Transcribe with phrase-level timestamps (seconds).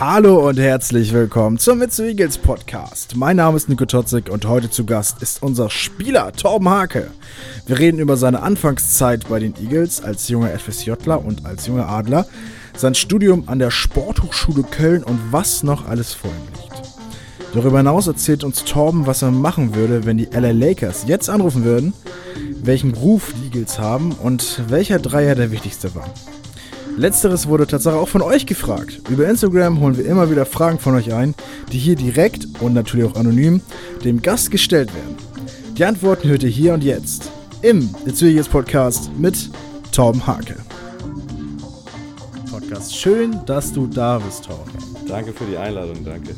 [0.00, 3.16] Hallo und herzlich willkommen zum Mitsu Eagles Podcast.
[3.16, 7.10] Mein Name ist Nico Totzig und heute zu Gast ist unser Spieler Torben Hake.
[7.66, 12.26] Wir reden über seine Anfangszeit bei den Eagles als junger FSJler und als junger Adler,
[12.74, 16.82] sein Studium an der Sporthochschule Köln und was noch alles vor ihm liegt.
[17.52, 21.62] Darüber hinaus erzählt uns Torben, was er machen würde, wenn die LA Lakers jetzt anrufen
[21.62, 21.92] würden,
[22.62, 26.08] welchen Ruf die Eagles haben und welcher Dreier der wichtigste war.
[26.96, 29.00] Letzteres wurde tatsächlich auch von euch gefragt.
[29.08, 31.34] Über Instagram holen wir immer wieder Fragen von euch ein,
[31.72, 33.60] die hier direkt und natürlich auch anonym
[34.04, 35.16] dem Gast gestellt werden.
[35.76, 37.30] Die Antworten hört ihr hier und jetzt
[37.62, 39.50] im Eagles Podcast mit
[39.92, 40.56] Torben Hake.
[42.50, 42.94] Podcast.
[42.94, 44.72] Schön, dass du da bist, Torben.
[45.06, 46.34] Danke für die Einladung, danke.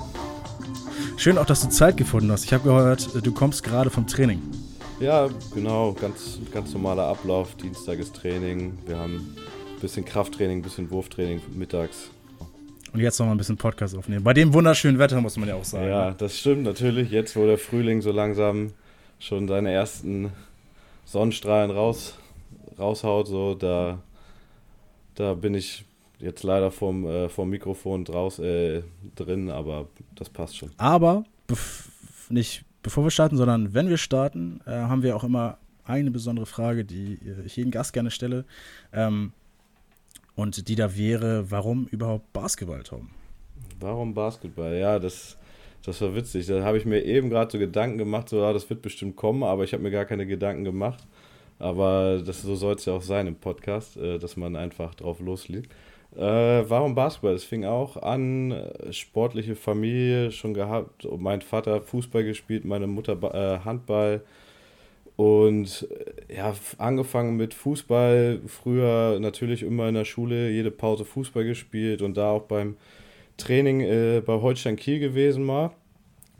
[1.16, 2.44] Schön auch, dass du Zeit gefunden hast.
[2.44, 4.40] Ich habe gehört, du kommst gerade vom Training.
[5.00, 7.56] Ja, genau, ganz, ganz normaler Ablauf.
[7.56, 8.78] Dienstag ist Training.
[8.86, 9.34] Wir haben
[9.82, 12.10] bisschen Krafttraining, bisschen Wurftraining mittags.
[12.92, 14.22] Und jetzt noch mal ein bisschen Podcast aufnehmen.
[14.22, 15.88] Bei dem wunderschönen Wetter muss man ja auch sagen.
[15.88, 16.14] Ja, ne?
[16.16, 17.10] das stimmt natürlich.
[17.10, 18.72] Jetzt, wo der Frühling so langsam
[19.18, 20.30] schon seine ersten
[21.04, 22.14] Sonnenstrahlen raus,
[22.78, 23.98] raushaut, so da,
[25.14, 25.84] da bin ich
[26.18, 28.82] jetzt leider vom, äh, vom Mikrofon draus, äh,
[29.16, 30.70] drin, aber das passt schon.
[30.76, 31.24] Aber
[32.28, 36.46] nicht bevor wir starten, sondern wenn wir starten, äh, haben wir auch immer eine besondere
[36.46, 38.44] Frage, die ich jeden Gast gerne stelle.
[38.92, 39.32] Ähm,
[40.34, 43.10] und die da wäre, warum überhaupt Basketball, Tom?
[43.80, 44.74] Warum Basketball?
[44.76, 45.36] Ja, das,
[45.84, 46.46] das war witzig.
[46.46, 49.42] Da habe ich mir eben gerade so Gedanken gemacht, so, ja, das wird bestimmt kommen,
[49.42, 51.06] aber ich habe mir gar keine Gedanken gemacht.
[51.58, 55.20] Aber das, so soll es ja auch sein im Podcast, äh, dass man einfach drauf
[55.20, 55.70] loslegt.
[56.16, 57.34] Äh, warum Basketball?
[57.34, 61.06] Es fing auch an, äh, sportliche Familie schon gehabt.
[61.18, 64.22] Mein Vater Fußball gespielt, meine Mutter äh, Handball.
[65.22, 65.86] Und
[66.28, 72.02] äh, ja, angefangen mit Fußball, früher natürlich immer in der Schule, jede Pause Fußball gespielt
[72.02, 72.76] und da auch beim
[73.36, 75.70] Training äh, bei Holstein Kiel gewesen mal.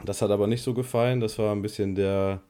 [0.05, 2.41] Das hat aber nicht so gefallen, das war ein bisschen der,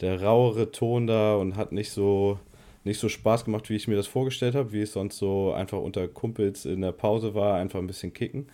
[0.00, 2.38] der rauere Ton da und hat nicht so,
[2.84, 5.78] nicht so Spaß gemacht, wie ich mir das vorgestellt habe, wie es sonst so einfach
[5.78, 8.46] unter Kumpels in der Pause war, einfach ein bisschen kicken.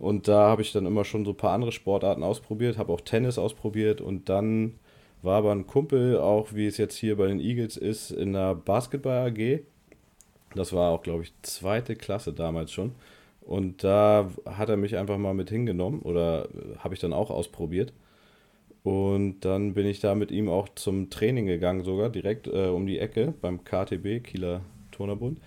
[0.00, 3.00] Und da habe ich dann immer schon so ein paar andere Sportarten ausprobiert, habe auch
[3.00, 4.74] Tennis ausprobiert und dann
[5.22, 8.54] war aber ein Kumpel, auch wie es jetzt hier bei den Eagles ist, in der
[8.54, 9.60] Basketball AG.
[10.54, 12.92] Das war auch, glaube ich, zweite Klasse damals schon.
[13.40, 17.30] Und da hat er mich einfach mal mit hingenommen oder äh, habe ich dann auch
[17.30, 17.92] ausprobiert.
[18.82, 22.86] Und dann bin ich da mit ihm auch zum Training gegangen, sogar direkt äh, um
[22.86, 24.62] die Ecke beim KTB, Kieler
[24.92, 25.40] Turnerbund.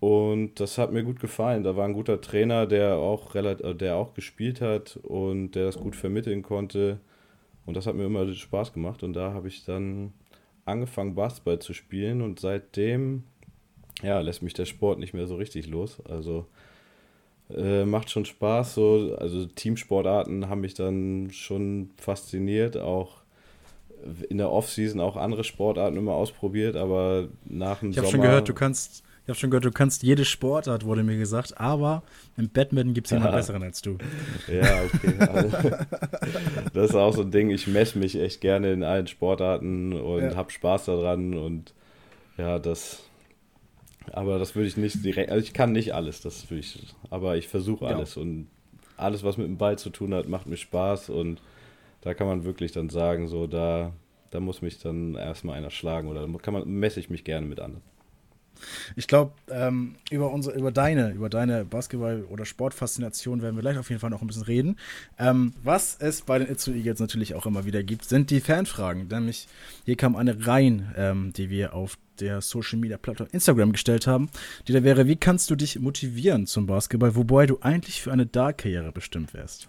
[0.00, 1.62] Und das hat mir gut gefallen.
[1.62, 5.78] Da war ein guter Trainer, der auch, relativ, der auch gespielt hat und der das
[5.78, 6.98] gut vermitteln konnte.
[7.66, 9.02] Und das hat mir immer Spaß gemacht.
[9.02, 10.12] Und da habe ich dann
[10.64, 12.22] angefangen, Basketball zu spielen.
[12.22, 13.24] Und seitdem,
[14.02, 16.02] ja, lässt mich der Sport nicht mehr so richtig los.
[16.08, 16.46] Also
[17.50, 18.74] äh, macht schon Spaß.
[18.74, 22.76] So, also Teamsportarten haben mich dann schon fasziniert.
[22.76, 23.22] Auch
[24.28, 28.08] in der Offseason auch andere Sportarten immer ausprobiert, aber nach dem ich Sommer.
[28.08, 31.04] Ich habe schon gehört, du kannst ich habe schon gehört, du kannst jede Sportart, wurde
[31.04, 32.02] mir gesagt, aber
[32.36, 33.96] im Badminton gibt es jemanden besseren als du.
[34.48, 35.14] Ja, okay.
[35.20, 35.76] Also,
[36.74, 40.22] das ist auch so ein Ding, ich messe mich echt gerne in allen Sportarten und
[40.22, 40.34] ja.
[40.34, 41.72] habe Spaß daran und
[42.36, 43.04] ja, das.
[44.10, 47.36] Aber das würde ich nicht direkt, also ich kann nicht alles, das würde ich, aber
[47.36, 48.22] ich versuche alles ja.
[48.22, 48.48] und
[48.96, 51.40] alles, was mit dem Ball zu tun hat, macht mir Spaß und
[52.00, 53.92] da kann man wirklich dann sagen, so da,
[54.30, 57.60] da muss mich dann erstmal einer schlagen oder kann man, messe ich mich gerne mit
[57.60, 57.84] anderen.
[58.96, 63.88] Ich glaube, ähm, über, über deine, über deine Basketball- oder Sportfaszination werden wir gleich auf
[63.88, 64.76] jeden Fall noch ein bisschen reden.
[65.18, 69.08] Ähm, was es bei den Itzu Eagles natürlich auch immer wieder gibt, sind die Fanfragen.
[69.08, 69.48] Nämlich,
[69.84, 74.30] hier kam eine rein, ähm, die wir auf der Social Media Plattform Instagram gestellt haben,
[74.68, 78.26] die da wäre, wie kannst du dich motivieren zum Basketball, wobei du eigentlich für eine
[78.26, 79.68] Dark-Karriere bestimmt wärst?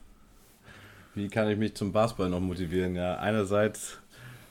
[1.16, 2.96] Wie kann ich mich zum Basketball noch motivieren?
[2.96, 4.00] Ja, einerseits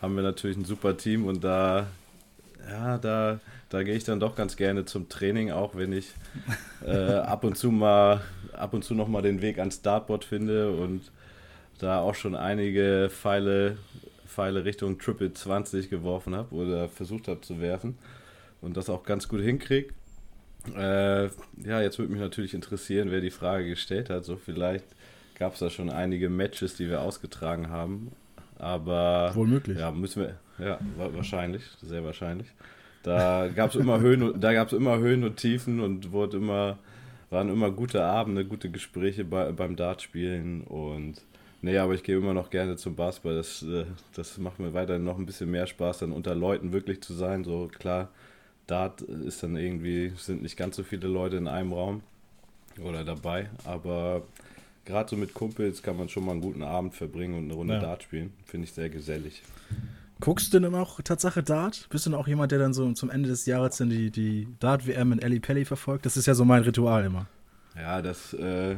[0.01, 1.87] haben wir natürlich ein super Team und da,
[2.69, 3.41] ja, da
[3.73, 6.13] da gehe ich dann doch ganz gerne zum Training, auch wenn ich
[6.85, 8.21] äh, ab und zu mal,
[8.53, 11.11] ab und zu noch mal den Weg ans Startboard finde und
[11.79, 13.79] da auch schon einige Pfeile,
[14.27, 17.97] Pfeile Richtung Triple 20 geworfen habe oder versucht habe zu werfen
[18.61, 19.95] und das auch ganz gut hinkriege.
[20.77, 21.25] Äh,
[21.65, 24.27] ja, jetzt würde mich natürlich interessieren, wer die Frage gestellt hat.
[24.27, 24.85] So vielleicht
[25.39, 28.13] gab es da schon einige Matches, die wir ausgetragen haben.
[28.59, 29.79] Aber wohl möglich.
[29.79, 30.39] Ja, müssen wir.
[30.59, 32.49] Ja, wahrscheinlich, sehr wahrscheinlich.
[33.03, 36.79] Da gab es immer Höhen, da gab es immer Höhen und Tiefen und wurde immer,
[37.31, 41.21] waren immer gute Abende, gute Gespräche bei, beim Dartspielen und
[41.63, 43.35] nee, aber ich gehe immer noch gerne zum Basketball.
[43.35, 47.01] Das, äh, das macht mir weiterhin noch ein bisschen mehr Spaß, dann unter Leuten wirklich
[47.03, 47.43] zu sein.
[47.45, 48.09] So klar,
[48.67, 52.03] Dart ist dann irgendwie, sind nicht ganz so viele Leute in einem Raum
[52.83, 54.23] oder dabei, aber
[54.85, 57.75] gerade so mit Kumpels kann man schon mal einen guten Abend verbringen und eine Runde
[57.75, 57.81] ja.
[57.81, 58.33] Dart spielen.
[58.45, 59.43] Finde ich sehr gesellig.
[60.23, 61.89] Guckst du denn auch Tatsache Dart?
[61.91, 64.47] Bist du denn auch jemand, der dann so zum Ende des Jahres dann die, die
[64.61, 66.07] Dart-WM in Ellie Pelli verfolgt?
[66.07, 67.27] Das ist ja so mein Ritual immer.
[67.75, 68.77] Ja, das, äh,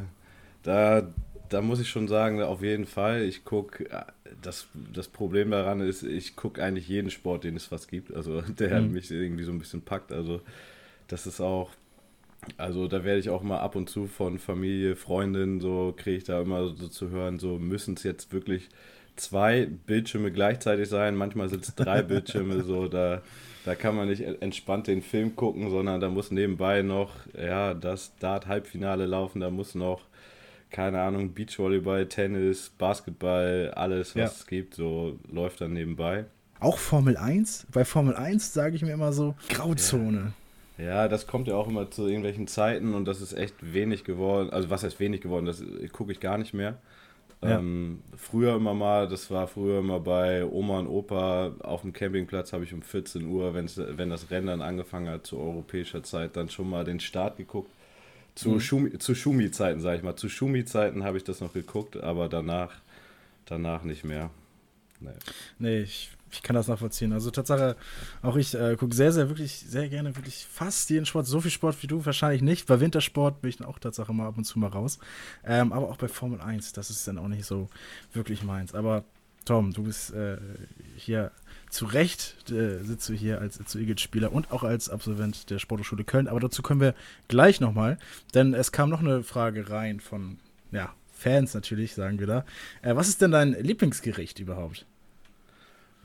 [0.63, 1.03] da,
[1.49, 3.21] da muss ich schon sagen, auf jeden Fall.
[3.21, 4.05] Ich gucke, äh,
[4.41, 8.11] das, das Problem daran ist, ich gucke eigentlich jeden Sport, den es was gibt.
[8.11, 8.93] Also der mhm.
[8.93, 10.11] mich irgendwie so ein bisschen packt.
[10.11, 10.41] Also
[11.07, 11.69] das ist auch
[12.57, 16.23] also da werde ich auch mal ab und zu von Familie, Freundinnen, so kriege ich
[16.23, 18.69] da immer so zu hören, so müssen es jetzt wirklich
[19.15, 23.21] zwei Bildschirme gleichzeitig sein, manchmal sind es drei Bildschirme, so da,
[23.65, 28.13] da kann man nicht entspannt den Film gucken, sondern da muss nebenbei noch, ja, das
[28.19, 30.01] Dart-Halbfinale laufen, da muss noch,
[30.69, 34.25] keine Ahnung, Beachvolleyball, Tennis, Basketball, alles, was ja.
[34.25, 36.25] es gibt, so läuft dann nebenbei.
[36.59, 37.67] Auch Formel 1?
[37.71, 40.17] Bei Formel 1 sage ich mir immer so, Grauzone.
[40.17, 40.33] Ja.
[40.77, 44.49] Ja, das kommt ja auch immer zu irgendwelchen Zeiten und das ist echt wenig geworden.
[44.49, 45.45] Also was heißt wenig geworden?
[45.45, 45.63] Das
[45.93, 46.77] gucke ich gar nicht mehr.
[47.41, 47.59] Ja.
[47.59, 52.53] Ähm, früher immer mal, das war früher immer bei Oma und Opa auf dem Campingplatz,
[52.53, 56.35] habe ich um 14 Uhr, wenn's, wenn das Rennen dann angefangen hat zu europäischer Zeit,
[56.35, 57.71] dann schon mal den Start geguckt.
[58.35, 58.59] Zu, mhm.
[58.59, 60.15] Schumi, zu Schumi-Zeiten, sage ich mal.
[60.15, 62.73] Zu Schumi-Zeiten habe ich das noch geguckt, aber danach,
[63.45, 64.29] danach nicht mehr.
[64.99, 65.11] Nee,
[65.59, 67.13] nee ich ich kann das nachvollziehen.
[67.13, 67.75] Also Tatsache,
[68.21, 71.25] auch ich äh, gucke sehr, sehr, wirklich, sehr gerne wirklich fast jeden Sport.
[71.25, 72.67] So viel Sport wie du wahrscheinlich nicht.
[72.67, 74.99] Bei Wintersport bin ich dann auch Tatsache mal ab und zu mal raus.
[75.43, 77.69] Ähm, aber auch bei Formel 1, das ist dann auch nicht so
[78.13, 78.73] wirklich meins.
[78.73, 79.03] Aber
[79.45, 80.37] Tom, du bist äh,
[80.95, 81.31] hier
[81.69, 86.03] zu Recht, äh, sitzt du hier als zu Eagles-Spieler und auch als Absolvent der Sporthochschule
[86.03, 86.27] Köln.
[86.27, 86.95] Aber dazu kommen wir
[87.27, 87.97] gleich nochmal,
[88.33, 90.39] denn es kam noch eine Frage rein von,
[90.71, 92.45] ja, Fans natürlich, sagen wir da.
[92.81, 94.85] Äh, was ist denn dein Lieblingsgericht überhaupt?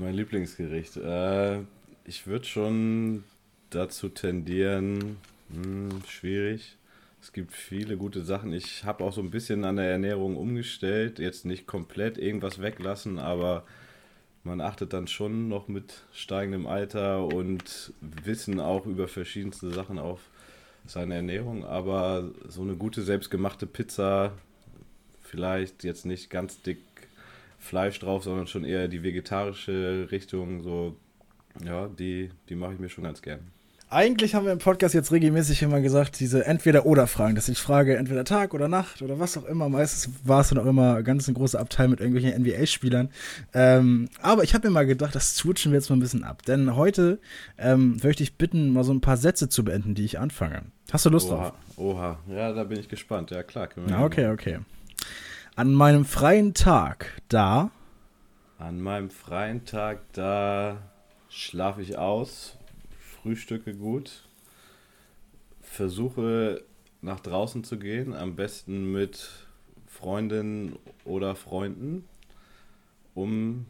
[0.01, 0.97] Mein Lieblingsgericht.
[0.97, 1.59] Äh,
[2.07, 3.23] ich würde schon
[3.69, 5.19] dazu tendieren,
[5.53, 6.79] hm, schwierig.
[7.21, 8.55] Es gibt viele gute Sachen.
[8.55, 11.19] Ich habe auch so ein bisschen an der Ernährung umgestellt.
[11.19, 13.65] Jetzt nicht komplett irgendwas weglassen, aber
[14.43, 20.21] man achtet dann schon noch mit steigendem Alter und Wissen auch über verschiedenste Sachen auf
[20.87, 21.67] seine Ernährung.
[21.67, 24.33] Aber so eine gute selbstgemachte Pizza,
[25.21, 26.90] vielleicht jetzt nicht ganz dick
[27.61, 30.63] Fleisch drauf, sondern schon eher die vegetarische Richtung.
[30.63, 30.97] So,
[31.65, 33.41] ja, die, die mache ich mir schon ganz gern.
[33.93, 38.25] Eigentlich haben wir im Podcast jetzt regelmäßig immer gesagt, diese Entweder-Oder-Fragen, dass ich frage, entweder
[38.25, 39.69] Tag oder Nacht oder was auch immer.
[39.69, 43.11] Meistens war es dann auch immer ganz ein großer Abteil mit irgendwelchen NBA-Spielern.
[43.53, 46.45] Ähm, aber ich habe mir mal gedacht, das switchen wir jetzt mal ein bisschen ab.
[46.45, 47.19] Denn heute
[47.59, 50.63] ähm, möchte ich bitten, mal so ein paar Sätze zu beenden, die ich anfange.
[50.93, 51.53] Hast du Lust oha, drauf?
[51.77, 53.33] Oha, ja, da bin ich gespannt.
[53.33, 53.71] Ja, klar.
[53.75, 54.61] Na, okay, okay.
[55.57, 57.73] An meinem freien Tag, da.
[58.59, 60.79] An meinem freien Tag, da
[61.29, 62.57] schlafe ich aus,
[62.99, 64.29] frühstücke gut,
[65.61, 66.63] versuche
[67.03, 69.29] nach draußen zu gehen, am besten mit
[69.87, 72.05] Freundinnen oder Freunden,
[73.15, 73.67] um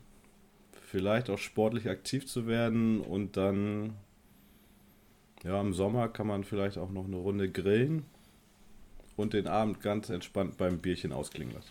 [0.87, 3.95] vielleicht auch sportlich aktiv zu werden und dann
[5.43, 8.05] ja, im Sommer kann man vielleicht auch noch eine Runde grillen
[9.21, 11.71] und den Abend ganz entspannt beim Bierchen ausklingen lassen.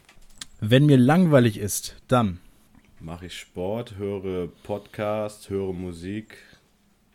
[0.62, 2.40] Wenn mir langweilig ist, dann
[3.00, 6.38] mache ich Sport, höre Podcast, höre Musik,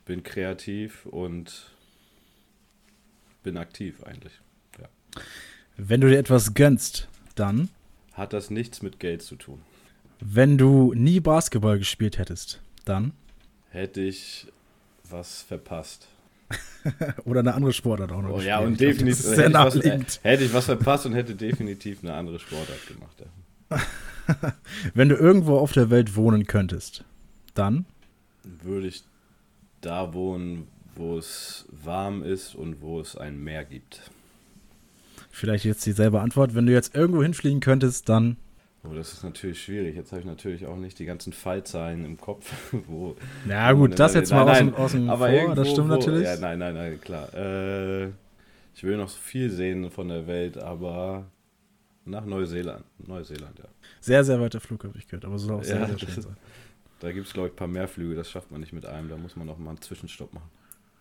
[0.07, 1.71] bin kreativ und
[3.43, 4.33] bin aktiv eigentlich.
[4.81, 4.89] Ja.
[5.77, 7.69] Wenn du dir etwas gönnst, dann
[8.13, 9.61] hat das nichts mit Geld zu tun.
[10.21, 13.13] Wenn du nie Basketball gespielt hättest, dann
[13.71, 14.47] hätte ich
[15.11, 16.09] was verpasst.
[17.25, 18.31] Oder eine andere Sportart auch noch.
[18.31, 22.15] Oh, ja, und definitiv hätte, ich was, hätte ich was verpasst und hätte definitiv eine
[22.15, 23.17] andere Sportart gemacht.
[23.71, 24.53] Ja.
[24.95, 27.05] Wenn du irgendwo auf der Welt wohnen könntest,
[27.55, 27.87] dann?
[28.43, 29.03] Würde ich
[29.81, 34.11] da wohnen, wo es warm ist und wo es ein Meer gibt.
[35.31, 36.55] Vielleicht jetzt dieselbe Antwort.
[36.55, 38.37] Wenn du jetzt irgendwo hinfliegen könntest, dann
[38.87, 39.97] Oh, das ist natürlich schwierig.
[39.97, 42.53] Jetzt habe ich natürlich auch nicht die ganzen Fallzahlen im Kopf.
[42.87, 45.89] Wo, Na gut, das jetzt mal nein, aus, dem, aus dem aber vor, das stimmt
[45.89, 46.25] wo, natürlich.
[46.25, 47.33] Ja, nein, nein, nein, klar.
[47.33, 48.09] Äh,
[48.75, 51.25] ich will noch so viel sehen von der Welt, aber
[52.05, 52.85] nach Neuseeland.
[52.99, 53.65] Neuseeland, ja.
[54.01, 56.37] Sehr, sehr weiter Flug habe ich gehört, aber soll auch sehr, ja, sehr schön sein.
[57.01, 59.09] Da gibt es, glaube ich, ein paar mehr Flüge, das schafft man nicht mit einem.
[59.09, 60.51] Da muss man auch mal einen Zwischenstopp machen.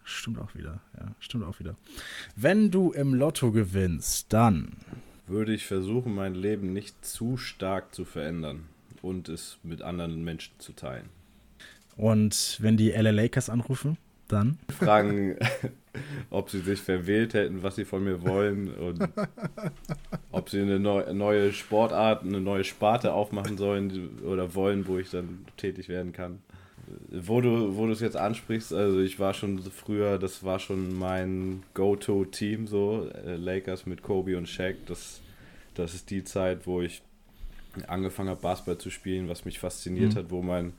[0.05, 1.75] Stimmt auch wieder, ja, stimmt auch wieder.
[2.35, 4.73] Wenn du im Lotto gewinnst, dann
[5.27, 8.65] würde ich versuchen, mein Leben nicht zu stark zu verändern
[9.01, 11.09] und es mit anderen Menschen zu teilen.
[11.95, 14.57] Und wenn die LA Lakers anrufen, dann?
[14.69, 15.37] Fragen,
[16.29, 19.07] ob sie sich verwählt hätten, was sie von mir wollen und
[20.31, 25.45] ob sie eine neue Sportart, eine neue Sparte aufmachen sollen oder wollen, wo ich dann
[25.57, 26.39] tätig werden kann
[27.09, 30.97] wo du, wo du es jetzt ansprichst, also ich war schon früher, das war schon
[30.97, 35.21] mein Go-To-Team so, äh, Lakers mit Kobe und Shaq, das,
[35.75, 37.01] Das ist die Zeit, wo ich
[37.87, 40.17] angefangen habe, Basketball zu spielen, was mich fasziniert mhm.
[40.17, 40.73] hat, wo mein,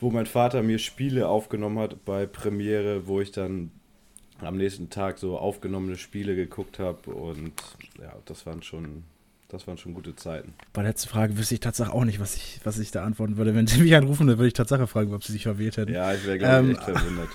[0.00, 3.70] wo mein Vater mir Spiele aufgenommen hat bei Premiere, wo ich dann
[4.40, 7.52] am nächsten Tag so aufgenommene Spiele geguckt habe und
[8.00, 9.04] ja, das waren schon
[9.52, 10.54] das waren schon gute Zeiten.
[10.72, 13.36] Bei der letzten Frage wüsste ich tatsächlich auch nicht, was ich, was ich da antworten
[13.36, 13.54] würde.
[13.54, 15.92] Wenn sie mich anrufen, dann würde ich tatsächlich fragen, ob sie sich verwählt hätten.
[15.92, 17.28] Ja, ich wäre, glaube ich, ähm, echt verwundert.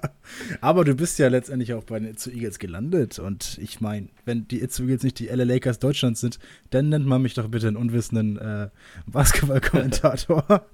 [0.60, 3.18] Aber du bist ja letztendlich auch bei den Itzu Eagles gelandet.
[3.18, 6.38] Und ich meine, wenn die Itzu Eagles nicht die LA Lakers Deutschlands sind,
[6.70, 8.68] dann nennt man mich doch bitte einen unwissenden äh,
[9.06, 10.64] Basketball-Kommentator.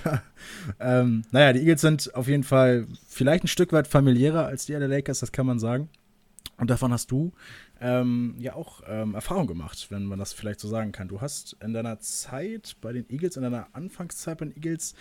[0.80, 4.72] ähm, naja, die Eagles sind auf jeden Fall vielleicht ein Stück weit familiärer als die
[4.72, 5.90] LA Lakers, das kann man sagen.
[6.58, 7.32] Und davon hast du
[7.80, 11.06] ähm, ja auch ähm, Erfahrung gemacht, wenn man das vielleicht so sagen kann.
[11.06, 14.94] Du hast in deiner Zeit bei den Eagles, in deiner Anfangszeit bei den Eagles,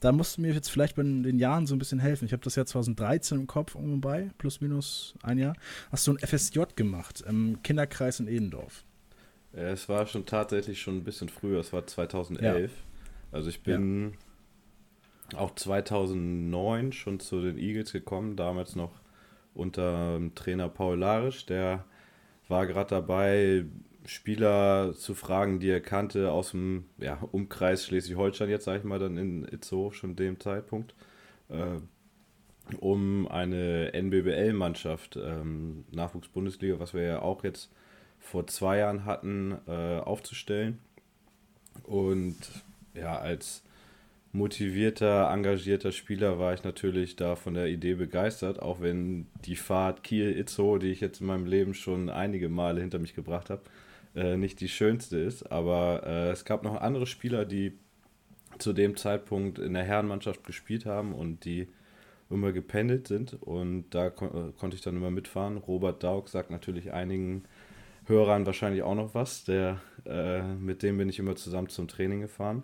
[0.00, 2.24] da musst du mir jetzt vielleicht bei den Jahren so ein bisschen helfen.
[2.24, 5.54] Ich habe das Jahr 2013 im Kopf um bei, plus minus ein Jahr.
[5.90, 8.84] Hast du ein FSJ gemacht im Kinderkreis in Edendorf?
[9.52, 12.70] Es war schon tatsächlich schon ein bisschen früher, es war 2011.
[12.72, 12.76] Ja.
[13.32, 14.14] Also ich bin
[15.30, 15.40] ja.
[15.40, 19.01] auch 2009 schon zu den Eagles gekommen, damals noch
[19.54, 21.84] unter Trainer Paul Larisch, der
[22.48, 23.64] war gerade dabei,
[24.04, 28.98] Spieler zu fragen, die er kannte aus dem ja, Umkreis Schleswig-Holstein, jetzt sage ich mal,
[28.98, 30.94] dann in Itzehoe schon dem Zeitpunkt,
[31.48, 31.78] äh,
[32.78, 37.70] um eine NBBL-Mannschaft, ähm, Nachwuchs-Bundesliga, was wir ja auch jetzt
[38.18, 40.78] vor zwei Jahren hatten, äh, aufzustellen.
[41.84, 42.36] Und
[42.94, 43.62] ja, als
[44.32, 50.02] motivierter, engagierter Spieler war ich natürlich da von der Idee begeistert, auch wenn die Fahrt
[50.02, 53.62] Kiel-Itzo, die ich jetzt in meinem Leben schon einige Male hinter mich gebracht habe,
[54.16, 55.52] äh, nicht die schönste ist.
[55.52, 57.78] Aber äh, es gab noch andere Spieler, die
[58.58, 61.68] zu dem Zeitpunkt in der Herrenmannschaft gespielt haben und die
[62.30, 65.58] immer gependelt sind und da kon konnte ich dann immer mitfahren.
[65.58, 67.44] Robert Daug sagt natürlich einigen
[68.06, 72.22] Hörern wahrscheinlich auch noch was, der, äh, mit dem bin ich immer zusammen zum Training
[72.22, 72.62] gefahren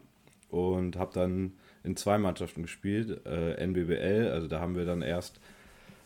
[0.48, 1.52] und habe dann
[1.84, 5.40] in zwei Mannschaften gespielt, äh, NBBL, also da haben wir dann erst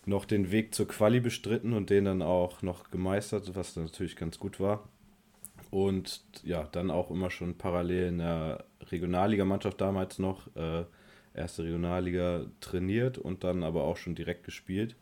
[0.04, 4.38] noch den Weg zur Quali bestritten und den dann auch noch gemeistert, was natürlich ganz
[4.38, 4.88] gut war.
[5.70, 10.84] Und ja, dann auch immer schon parallel in der Regionalligamannschaft damals noch, äh,
[11.34, 14.96] erste Regionalliga trainiert und dann aber auch schon direkt gespielt.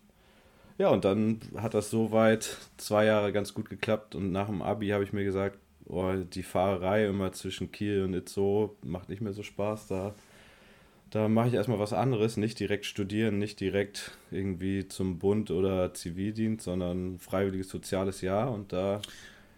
[0.78, 4.88] Ja, und dann hat das soweit zwei Jahre ganz gut geklappt und nach dem Abi
[4.88, 5.58] habe ich mir gesagt,
[5.90, 9.88] oh, die Fahrerei immer zwischen Kiel und Itzo macht nicht mehr so Spaß.
[9.88, 10.14] Da,
[11.10, 15.92] da mache ich erstmal was anderes, nicht direkt studieren, nicht direkt irgendwie zum Bund oder
[15.94, 19.00] Zivildienst, sondern freiwilliges soziales Jahr und da.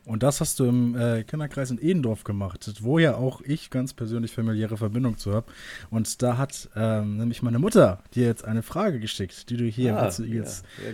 [0.04, 3.92] Und das hast du im äh, Kinderkreis in Edendorf gemacht, wo ja auch ich ganz
[3.92, 5.46] persönlich familiäre Verbindung zu habe.
[5.90, 9.96] Und da hat ähm, nämlich meine Mutter dir jetzt eine Frage geschickt, die du hier
[9.96, 10.44] ah, im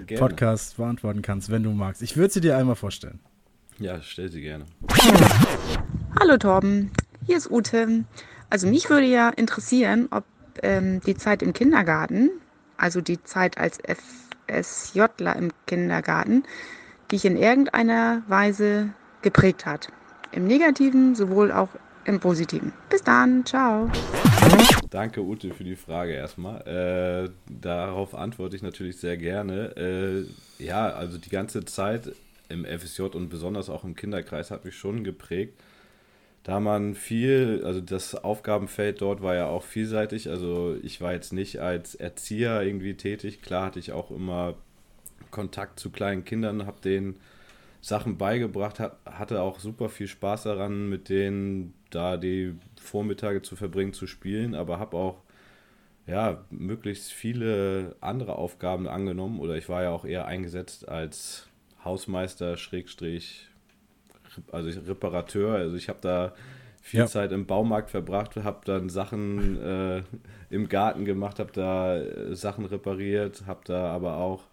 [0.09, 2.03] ja, Podcast beantworten kannst, wenn du magst.
[2.03, 3.19] Ich würde sie dir einmal vorstellen.
[3.81, 4.65] Ja, stell sie gerne.
[6.19, 6.91] Hallo Torben,
[7.25, 8.05] hier ist Ute.
[8.51, 10.25] Also mich würde ja interessieren, ob
[10.65, 12.31] ähm, die Zeit im Kindergarten,
[12.77, 13.79] also die Zeit als
[14.49, 16.43] FSJler im Kindergarten,
[17.13, 18.91] dich in irgendeiner Weise
[19.23, 19.93] geprägt hat.
[20.33, 21.69] Im Negativen sowohl auch
[22.05, 22.73] im Positiven.
[22.91, 23.89] Bis dann, ciao.
[24.91, 26.63] Danke Ute für die Frage erstmal.
[26.67, 29.77] Äh, darauf antworte ich natürlich sehr gerne.
[29.77, 32.11] Äh, ja, also die ganze Zeit
[32.49, 35.61] im FSJ und besonders auch im Kinderkreis hat mich schon geprägt.
[36.45, 40.31] Da man viel, also das Aufgabenfeld dort war ja auch vielseitig.
[40.31, 43.43] Also ich war jetzt nicht als Erzieher irgendwie tätig.
[43.43, 44.55] Klar hatte ich auch immer
[45.31, 47.17] Kontakt zu kleinen Kindern, habe denen
[47.81, 53.93] Sachen beigebracht, hatte auch super viel Spaß daran, mit denen da die Vormittage zu verbringen,
[53.93, 55.23] zu spielen, aber habe auch
[56.07, 61.47] ja, möglichst viele andere Aufgaben angenommen oder ich war ja auch eher eingesetzt als
[61.85, 63.49] Hausmeister, Schrägstrich,
[64.53, 65.55] also Reparateur.
[65.55, 66.35] Also ich habe da
[66.83, 67.07] viel ja.
[67.07, 70.03] Zeit im Baumarkt verbracht, habe dann Sachen äh,
[70.51, 74.45] im Garten gemacht, habe da äh, Sachen repariert, habe da aber auch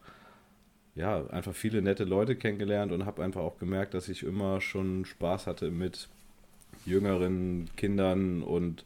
[0.95, 5.03] ja, einfach viele nette Leute kennengelernt und habe einfach auch gemerkt, dass ich immer schon
[5.03, 6.07] Spaß hatte mit
[6.85, 8.85] jüngeren Kindern und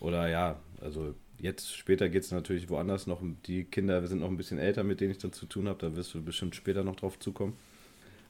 [0.00, 3.20] oder ja, also jetzt später geht es natürlich woanders noch.
[3.46, 5.96] Die Kinder sind noch ein bisschen älter, mit denen ich dann zu tun habe, da
[5.96, 7.56] wirst du bestimmt später noch drauf zukommen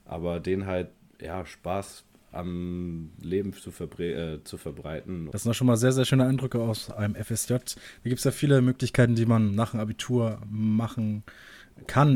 [0.05, 0.89] aber den halt
[1.19, 5.29] ja Spaß am Leben zu, äh, zu, verbreiten.
[5.31, 7.53] Das sind doch schon mal sehr, sehr schöne Eindrücke aus einem FSJ.
[7.53, 7.59] Da
[8.05, 11.33] gibt es ja viele Möglichkeiten, die man nach dem Abitur machen kann.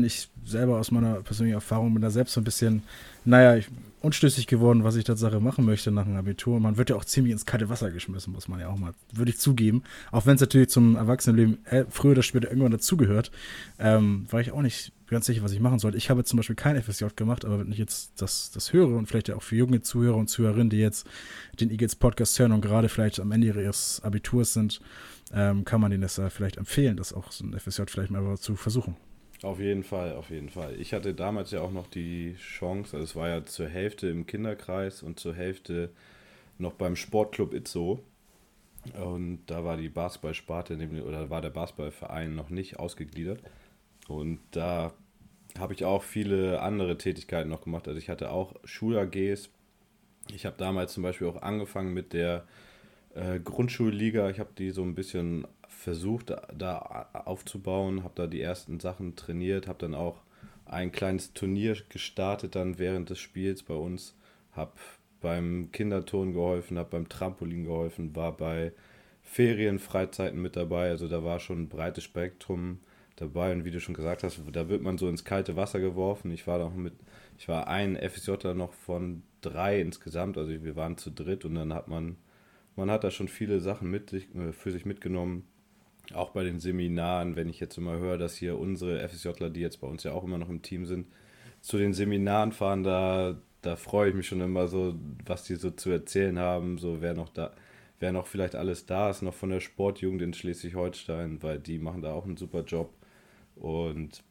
[0.04, 2.82] Ich selber aus meiner persönlichen Erfahrung bin da selbst so ein bisschen,
[3.24, 3.68] naja, ich,
[4.00, 6.60] unschlüssig geworden, was ich Tatsache machen möchte nach dem Abitur.
[6.60, 9.30] Man wird ja auch ziemlich ins kalte Wasser geschmissen, muss man ja auch mal, würde
[9.32, 9.82] ich zugeben.
[10.12, 13.32] Auch wenn es natürlich zum Erwachsenenleben äh, früher oder später irgendwann dazugehört,
[13.78, 15.98] ähm, war ich auch nicht ganz sicher, was ich machen sollte.
[15.98, 19.06] Ich habe zum Beispiel kein FSJ gemacht, aber wenn ich jetzt das, das höre und
[19.06, 21.06] vielleicht ja auch für junge Zuhörer und Zuhörerinnen, die jetzt
[21.60, 24.80] den Eagles Podcast hören und gerade vielleicht am Ende ihres Abiturs sind,
[25.32, 28.54] ähm, kann man denen das vielleicht empfehlen, das auch so ein FSJ vielleicht mal zu
[28.54, 28.96] versuchen.
[29.42, 30.74] Auf jeden Fall, auf jeden Fall.
[30.80, 34.26] Ich hatte damals ja auch noch die Chance, also es war ja zur Hälfte im
[34.26, 35.90] Kinderkreis und zur Hälfte
[36.58, 38.00] noch beim Sportclub Itzo.
[38.94, 43.40] Und da war die Basketballsparte oder war der Basketballverein noch nicht ausgegliedert.
[44.08, 44.92] Und da
[45.58, 47.88] habe ich auch viele andere Tätigkeiten noch gemacht.
[47.88, 49.50] Also ich hatte auch Schul-AGs.
[50.32, 52.46] Ich habe damals zum Beispiel auch angefangen mit der
[53.14, 54.30] äh, Grundschulliga.
[54.30, 59.68] Ich habe die so ein bisschen versucht, da aufzubauen, habe da die ersten Sachen trainiert,
[59.68, 60.22] habe dann auch
[60.64, 64.16] ein kleines Turnier gestartet dann während des Spiels bei uns,
[64.52, 64.72] habe
[65.20, 68.72] beim Kinderturnen geholfen, habe beim Trampolin geholfen, war bei
[69.22, 72.80] Ferienfreizeiten mit dabei, also da war schon ein breites Spektrum
[73.16, 76.30] dabei und wie du schon gesagt hast, da wird man so ins kalte Wasser geworfen.
[76.30, 76.94] Ich war noch mit,
[77.38, 81.72] ich war ein FSJ noch von drei insgesamt, also wir waren zu dritt und dann
[81.72, 82.16] hat man,
[82.76, 85.44] man hat da schon viele Sachen mit sich, äh, für sich mitgenommen
[86.14, 89.80] auch bei den Seminaren, wenn ich jetzt immer höre, dass hier unsere FSJler, die jetzt
[89.80, 91.06] bei uns ja auch immer noch im Team sind,
[91.60, 94.94] zu den Seminaren fahren, da, da freue ich mich schon immer so,
[95.24, 97.52] was die so zu erzählen haben, so wer noch da,
[97.98, 102.02] wer noch vielleicht alles da ist, noch von der Sportjugend in Schleswig-Holstein, weil die machen
[102.02, 102.92] da auch einen super Job
[103.56, 104.22] und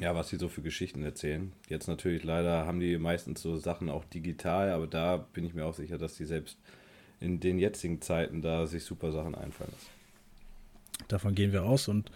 [0.00, 1.52] ja, was sie so für Geschichten erzählen.
[1.68, 5.66] Jetzt natürlich leider haben die meistens so Sachen auch digital, aber da bin ich mir
[5.66, 6.58] auch sicher, dass die selbst
[7.20, 10.01] in den jetzigen Zeiten da sich super Sachen einfallen lassen.
[11.08, 12.10] Davon gehen wir aus und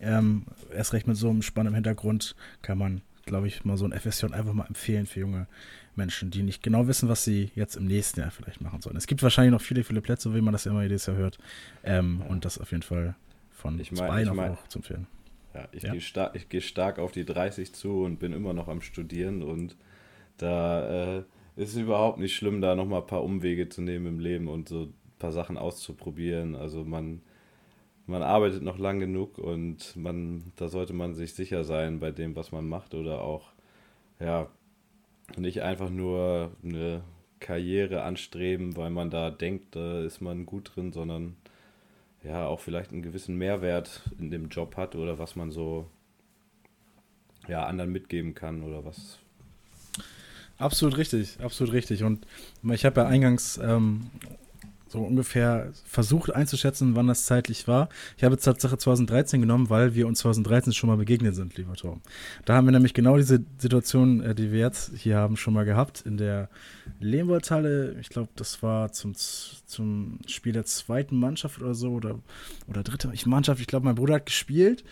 [0.00, 3.92] ähm, erst recht mit so einem spannenden Hintergrund kann man, glaube ich, mal so ein
[3.92, 5.46] FSJ einfach mal empfehlen für junge
[5.96, 8.96] Menschen, die nicht genau wissen, was sie jetzt im nächsten Jahr vielleicht machen sollen.
[8.96, 11.38] Es gibt wahrscheinlich noch viele, viele Plätze, wie man das immer jedes Jahr hört.
[11.84, 12.22] Ähm.
[12.28, 13.14] Und das auf jeden Fall
[13.50, 15.06] von ich mein, zwei ich mein, auch zu empfehlen.
[15.54, 15.92] Ja, ich ja.
[15.92, 19.76] gehe stark, geh stark auf die 30 zu und bin immer noch am Studieren und
[20.38, 21.22] da äh,
[21.56, 24.68] ist es überhaupt nicht schlimm, da nochmal ein paar Umwege zu nehmen im Leben und
[24.68, 26.54] so ein paar Sachen auszuprobieren.
[26.54, 27.20] Also man
[28.10, 32.36] man arbeitet noch lang genug und man, da sollte man sich sicher sein bei dem,
[32.36, 33.52] was man macht oder auch,
[34.18, 34.48] ja,
[35.36, 37.02] nicht einfach nur eine
[37.38, 41.36] Karriere anstreben, weil man da denkt, da ist man gut drin, sondern
[42.22, 45.86] ja, auch vielleicht einen gewissen Mehrwert in dem Job hat oder was man so
[47.48, 49.18] ja, anderen mitgeben kann oder was.
[50.58, 52.02] Absolut richtig, absolut richtig.
[52.02, 52.26] Und
[52.70, 54.10] ich habe ja eingangs ähm,
[54.90, 57.88] so ungefähr versucht einzuschätzen, wann das zeitlich war.
[58.16, 62.00] Ich habe Tatsache 2013 genommen, weil wir uns 2013 schon mal begegnet sind, lieber Tom.
[62.44, 65.64] Da haben wir nämlich genau diese Situation, äh, die wir jetzt hier haben, schon mal
[65.64, 66.48] gehabt in der
[66.98, 67.96] Lehmwoldhalle.
[68.00, 72.18] Ich glaube, das war zum, zum Spiel der zweiten Mannschaft oder so oder,
[72.66, 73.60] oder dritte Mannschaft.
[73.60, 74.82] Ich glaube, mein Bruder hat gespielt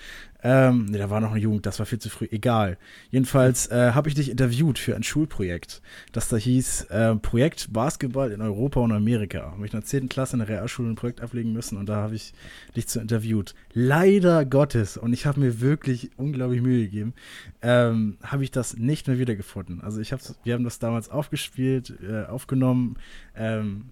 [0.41, 2.29] ähm, nee, da war noch eine Jugend, das war viel zu früh.
[2.31, 2.79] Egal.
[3.11, 8.31] Jedenfalls äh, habe ich dich interviewt für ein Schulprojekt, das da hieß äh, Projekt Basketball
[8.31, 9.51] in Europa und Amerika.
[9.53, 10.09] Habe ich in der 10.
[10.09, 12.35] Klasse in der Realschule ein Projekt ablegen müssen und da habe ich
[12.77, 13.55] dich zu interviewt.
[13.73, 17.15] Leider Gottes, und ich habe mir wirklich unglaublich Mühe gegeben,
[17.63, 19.81] ähm, habe ich das nicht mehr wiedergefunden.
[19.81, 22.97] Also ich habe, wir haben das damals aufgespielt, äh, aufgenommen,
[23.35, 23.87] ähm,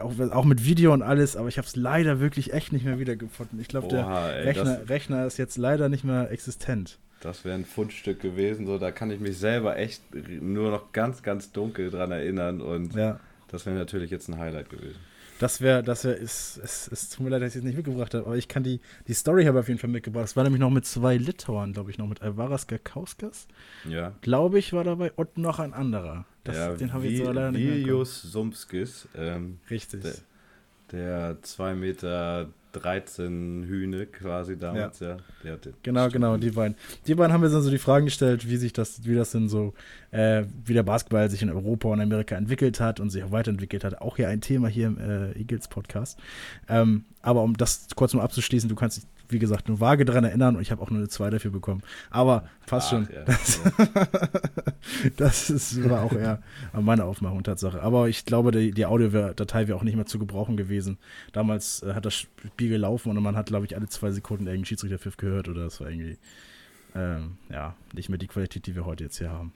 [0.00, 2.98] auch, auch mit Video und alles, aber ich habe es leider wirklich echt nicht mehr
[2.98, 3.60] wiedergefunden.
[3.60, 6.98] Ich glaube, der ey, Rechner, Rechner ist jetzt leider nicht mehr existent.
[7.20, 10.02] Das wäre ein Fundstück gewesen, so da kann ich mich selber echt
[10.40, 13.18] nur noch ganz, ganz dunkel dran erinnern und ja.
[13.48, 15.00] das wäre natürlich jetzt ein Highlight gewesen.
[15.44, 18.14] Das wäre, das wäre, es, es, es tut mir leid, dass ich es nicht mitgebracht
[18.14, 20.24] habe, aber ich kann die, die Story habe auf jeden Fall mitgebracht.
[20.24, 23.46] Es war nämlich noch mit zwei Litauern, glaube ich, noch mit Alvaras Gakauskas.
[23.86, 24.14] Ja.
[24.22, 26.24] Glaube ich, war dabei und noch ein anderer.
[26.44, 29.06] Das, ja, den habe ich jetzt leider nicht Viljus Sumskis.
[29.14, 30.02] Ähm, Richtig.
[30.92, 35.16] Der 2 Meter 13 Hühne quasi damals, ja.
[35.42, 36.76] ja genau, genau, die beiden.
[37.06, 39.48] Die beiden haben wir dann so die Fragen gestellt, wie sich das, wie das denn
[39.48, 39.74] so,
[40.10, 43.84] äh, wie der Basketball sich in Europa und Amerika entwickelt hat und sich auch weiterentwickelt
[43.84, 44.00] hat.
[44.00, 46.18] Auch hier ein Thema hier im äh, Eagles Podcast.
[46.68, 50.24] Ähm, aber um das kurz mal abzuschließen, du kannst dich wie gesagt, nur vage daran
[50.24, 51.82] erinnern und ich habe auch nur eine 2 dafür bekommen.
[52.10, 53.08] Aber passt Ach, schon.
[53.12, 53.60] Ja, das,
[55.16, 57.82] das ist, war auch eher meine Aufmachung, Tatsache.
[57.82, 60.98] Aber ich glaube, die, die Audiodatei wäre auch nicht mehr zu gebrauchen gewesen.
[61.32, 64.66] Damals äh, hat das Spiel gelaufen und man hat, glaube ich, alle zwei Sekunden irgendeinen
[64.66, 66.18] Schiedsrichterpfiff gehört oder das war irgendwie,
[66.94, 69.52] ähm, ja, nicht mehr die Qualität, die wir heute jetzt hier haben.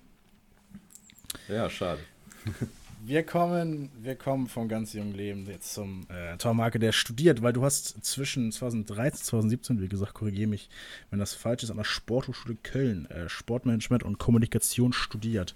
[1.48, 2.00] Ja, schade.
[3.04, 7.52] Wir kommen, wir kommen vom ganz jungen Leben jetzt zum äh, Tormarke, der studiert, weil
[7.52, 10.68] du hast zwischen 2013 und 2017, wie gesagt, korrigiere mich,
[11.10, 15.54] wenn das falsch ist, an der Sporthochschule Köln äh, Sportmanagement und Kommunikation studiert.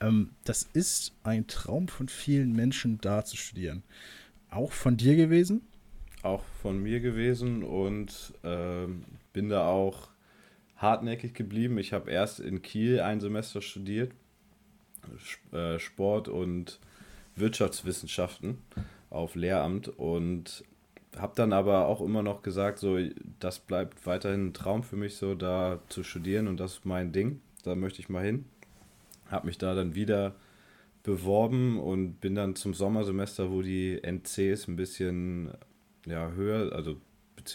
[0.00, 3.82] Ähm, das ist ein Traum von vielen Menschen, da zu studieren.
[4.50, 5.62] Auch von dir gewesen?
[6.22, 8.86] Auch von mir gewesen und äh,
[9.32, 10.08] bin da auch
[10.76, 11.78] hartnäckig geblieben.
[11.78, 14.12] Ich habe erst in Kiel ein Semester studiert,
[15.78, 16.78] Sport und
[17.36, 18.58] Wirtschaftswissenschaften
[19.10, 20.64] auf Lehramt und
[21.16, 22.98] habe dann aber auch immer noch gesagt, so
[23.38, 27.12] das bleibt weiterhin ein Traum für mich, so da zu studieren und das ist mein
[27.12, 28.46] Ding, da möchte ich mal hin.
[29.30, 30.34] Habe mich da dann wieder
[31.02, 35.52] beworben und bin dann zum Sommersemester, wo die NCs ein bisschen
[36.06, 36.96] ja, höher, also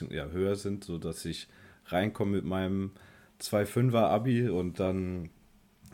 [0.09, 1.47] ja, höher sind, so dass ich
[1.85, 2.91] reinkomme mit meinem
[3.39, 5.29] 2,5er Abi und dann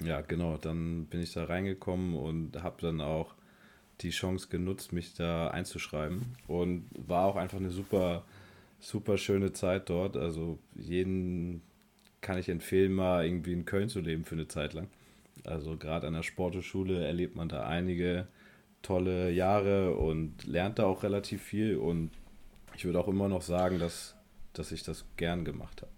[0.02, 3.36] ja, genau, dann bin ich da reingekommen und habe dann auch
[4.02, 6.22] die Chance genutzt, mich da einzuschreiben.
[6.48, 8.24] Und war auch einfach eine super,
[8.80, 10.18] super schöne Zeit dort.
[10.18, 11.62] Also jeden
[12.22, 14.88] kann ich empfehlen, mal irgendwie in Köln zu leben für eine Zeit lang.
[15.44, 18.28] Also gerade an der Sporteschule erlebt man da einige
[18.82, 21.78] tolle Jahre und lernt da auch relativ viel.
[21.78, 22.12] Und
[22.76, 24.16] ich würde auch immer noch sagen, dass,
[24.54, 25.92] dass ich das gern gemacht habe.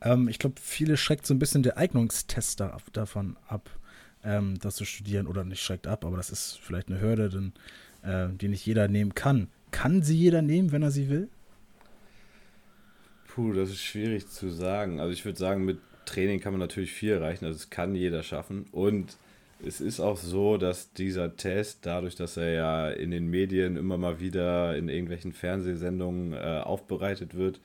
[0.00, 3.70] Ähm, ich glaube, viele schreckt so ein bisschen der Eignungstest da, davon ab,
[4.24, 5.26] ähm, das zu studieren.
[5.26, 7.52] Oder nicht schreckt ab, aber das ist vielleicht eine Hürde, denn,
[8.02, 9.48] äh, die nicht jeder nehmen kann.
[9.70, 11.28] Kann sie jeder nehmen, wenn er sie will?
[13.28, 15.00] Puh, das ist schwierig zu sagen.
[15.00, 17.44] Also ich würde sagen, mit Training kann man natürlich viel erreichen.
[17.44, 18.66] Also es kann jeder schaffen.
[18.72, 19.18] Und
[19.64, 23.98] es ist auch so, dass dieser Test, dadurch, dass er ja in den Medien immer
[23.98, 27.60] mal wieder in irgendwelchen Fernsehsendungen äh, aufbereitet wird,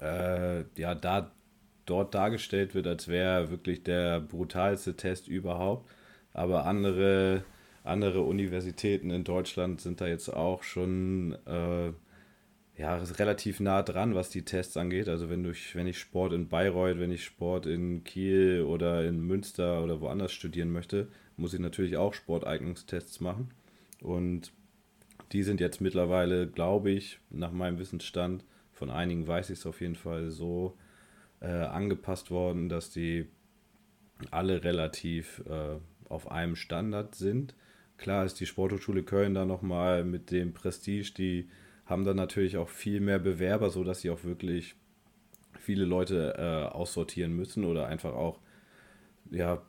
[0.00, 1.30] äh, ja, da
[1.86, 5.88] dort dargestellt wird, als wäre wirklich der brutalste Test überhaupt.
[6.32, 7.44] Aber andere,
[7.84, 11.92] andere Universitäten in Deutschland sind da jetzt auch schon äh,
[12.76, 15.08] ja, relativ nah dran, was die Tests angeht.
[15.08, 19.20] Also wenn, du, wenn ich Sport in Bayreuth, wenn ich Sport in Kiel oder in
[19.20, 23.50] Münster oder woanders studieren möchte, muss ich natürlich auch Sporteignungstests machen.
[24.02, 24.52] Und
[25.32, 28.44] die sind jetzt mittlerweile, glaube ich, nach meinem Wissensstand,
[28.76, 30.76] von einigen weiß ich es auf jeden Fall so
[31.40, 33.26] äh, angepasst worden, dass die
[34.30, 37.54] alle relativ äh, auf einem Standard sind.
[37.96, 41.48] Klar ist die Sporthochschule Köln da nochmal mit dem Prestige, die
[41.86, 44.74] haben dann natürlich auch viel mehr Bewerber, sodass sie auch wirklich
[45.58, 48.40] viele Leute äh, aussortieren müssen oder einfach auch
[49.30, 49.62] ja,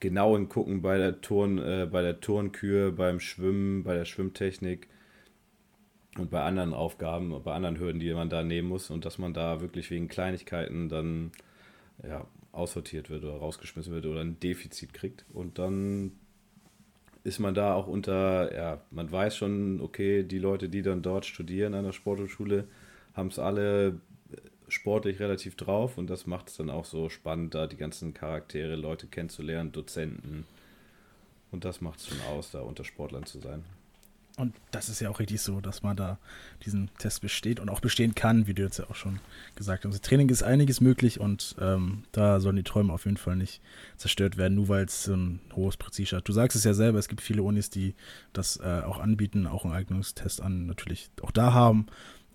[0.00, 4.88] genau hingucken bei der Turn, äh, bei der Turnkür, beim Schwimmen, bei der Schwimmtechnik,
[6.18, 9.34] und bei anderen Aufgaben, bei anderen Hürden, die man da nehmen muss und dass man
[9.34, 11.32] da wirklich wegen Kleinigkeiten dann
[12.06, 15.24] ja, aussortiert wird oder rausgeschmissen wird oder ein Defizit kriegt.
[15.32, 16.12] Und dann
[17.24, 21.26] ist man da auch unter, ja, man weiß schon, okay, die Leute, die dann dort
[21.26, 22.64] studieren an der Sporthochschule,
[23.14, 24.00] haben es alle
[24.68, 28.76] sportlich relativ drauf und das macht es dann auch so spannend, da die ganzen Charaktere,
[28.76, 30.46] Leute kennenzulernen, Dozenten.
[31.50, 33.64] Und das macht es schon aus, da unter Sportlern zu sein.
[34.38, 36.18] Und das ist ja auch richtig so, dass man da
[36.64, 39.18] diesen Test besteht und auch bestehen kann, wie du jetzt ja auch schon
[39.56, 40.04] gesagt hast.
[40.04, 43.60] Training ist einiges möglich und ähm, da sollen die Träume auf jeden Fall nicht
[43.96, 46.28] zerstört werden, nur weil es ein hohes Prestige hat.
[46.28, 47.96] Du sagst es ja selber, es gibt viele Unis, die
[48.32, 51.86] das äh, auch anbieten, auch einen Eignungstest an natürlich auch da haben,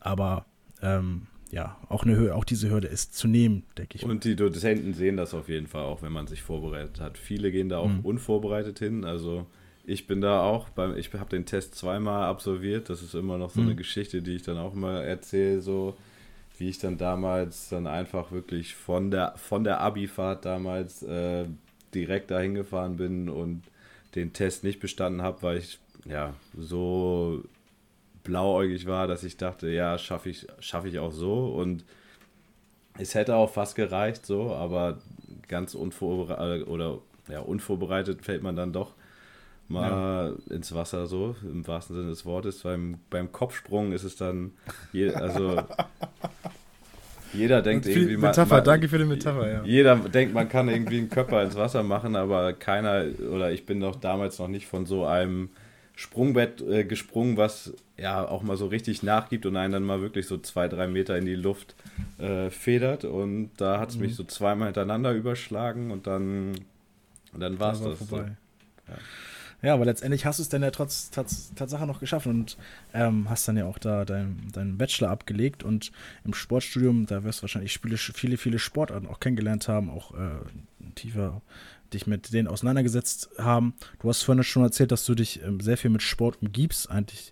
[0.02, 0.46] aber
[0.82, 4.04] ähm, ja, auch, eine Höhe, auch diese Hürde ist zu nehmen, denke ich.
[4.04, 7.18] Und die Dozenten sehen das auf jeden Fall auch, wenn man sich vorbereitet hat.
[7.18, 8.00] Viele gehen da auch mhm.
[8.00, 9.46] unvorbereitet hin, also
[9.86, 12.90] ich bin da auch, beim, ich habe den Test zweimal absolviert.
[12.90, 13.68] Das ist immer noch so mhm.
[13.68, 15.96] eine Geschichte, die ich dann auch mal erzähle, so
[16.58, 21.46] wie ich dann damals dann einfach wirklich von der, von der Abi-Fahrt damals äh,
[21.94, 23.64] direkt dahin gefahren bin und
[24.16, 27.44] den Test nicht bestanden habe, weil ich ja so
[28.24, 31.48] blauäugig war, dass ich dachte, ja, schaffe ich, schaff ich auch so.
[31.48, 31.84] Und
[32.98, 35.00] es hätte auch fast gereicht, so, aber
[35.48, 38.94] ganz unvorbereitet oder ja, unvorbereitet fällt man dann doch
[39.68, 40.56] mal ja.
[40.56, 42.60] ins Wasser, so im wahrsten Sinne des Wortes.
[42.60, 44.52] Beim, beim Kopfsprung ist es dann,
[44.92, 45.64] je, also
[47.34, 49.64] jeder denkt viel, irgendwie Metapher, man, danke für die Metapher, ja.
[49.64, 53.80] Jeder denkt, man kann irgendwie einen Körper ins Wasser machen, aber keiner, oder ich bin
[53.80, 55.50] doch damals noch nicht von so einem
[55.96, 60.26] Sprungbett äh, gesprungen, was ja auch mal so richtig nachgibt und einen dann mal wirklich
[60.26, 61.76] so zwei, drei Meter in die Luft
[62.18, 63.06] äh, federt.
[63.06, 64.04] Und da hat es mhm.
[64.04, 66.54] mich so zweimal hintereinander überschlagen und dann,
[67.38, 68.00] dann war es das.
[68.00, 68.32] Vorbei.
[68.88, 68.92] So.
[68.92, 68.98] Ja.
[69.64, 72.58] Ja, aber letztendlich hast du es dann ja trotz tats, Tatsache noch geschafft und
[72.94, 75.94] ähm, hast dann ja auch da deinen dein Bachelor abgelegt und
[76.26, 80.32] im Sportstudium, da wirst du wahrscheinlich viele, viele, viele Sportarten auch kennengelernt haben, auch äh,
[80.96, 81.42] tiefer,
[81.94, 83.74] dich mit denen auseinandergesetzt haben.
[84.02, 87.32] Du hast vorhin schon erzählt, dass du dich ähm, sehr viel mit Sport umgibst, eigentlich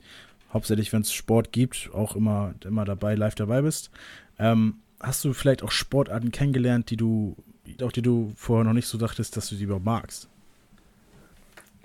[0.53, 3.91] hauptsächlich, wenn es Sport gibt, auch immer, immer dabei, live dabei bist.
[4.39, 7.35] Ähm, hast du vielleicht auch Sportarten kennengelernt, die du,
[7.81, 10.30] auch die du vorher noch nicht so dachtest, dass du die überhaupt magst?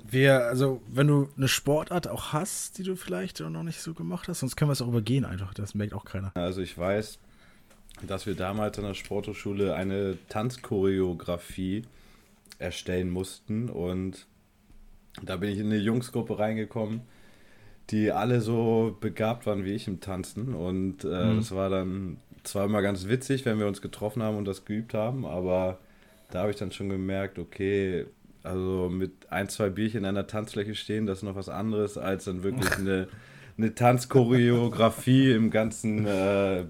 [0.09, 4.29] Wir, also, wenn du eine Sportart auch hast, die du vielleicht noch nicht so gemacht
[4.29, 6.33] hast, sonst können wir es auch übergehen einfach, das merkt auch keiner.
[6.35, 7.19] Also ich weiß,
[8.07, 11.83] dass wir damals an der Sporthochschule eine Tanzchoreografie
[12.59, 14.27] erstellen mussten und
[15.23, 17.01] da bin ich in eine Jungsgruppe reingekommen,
[17.90, 21.37] die alle so begabt waren wie ich im Tanzen und äh, mhm.
[21.37, 24.95] das war dann zwar immer ganz witzig, wenn wir uns getroffen haben und das geübt
[24.95, 25.79] haben, aber
[26.31, 28.07] da habe ich dann schon gemerkt, okay,
[28.46, 32.24] also mit ein, zwei Bierchen in einer Tanzfläche stehen, das ist noch was anderes, als
[32.24, 33.09] dann wirklich eine,
[33.59, 36.64] eine Tanzchoreografie im ganzen äh,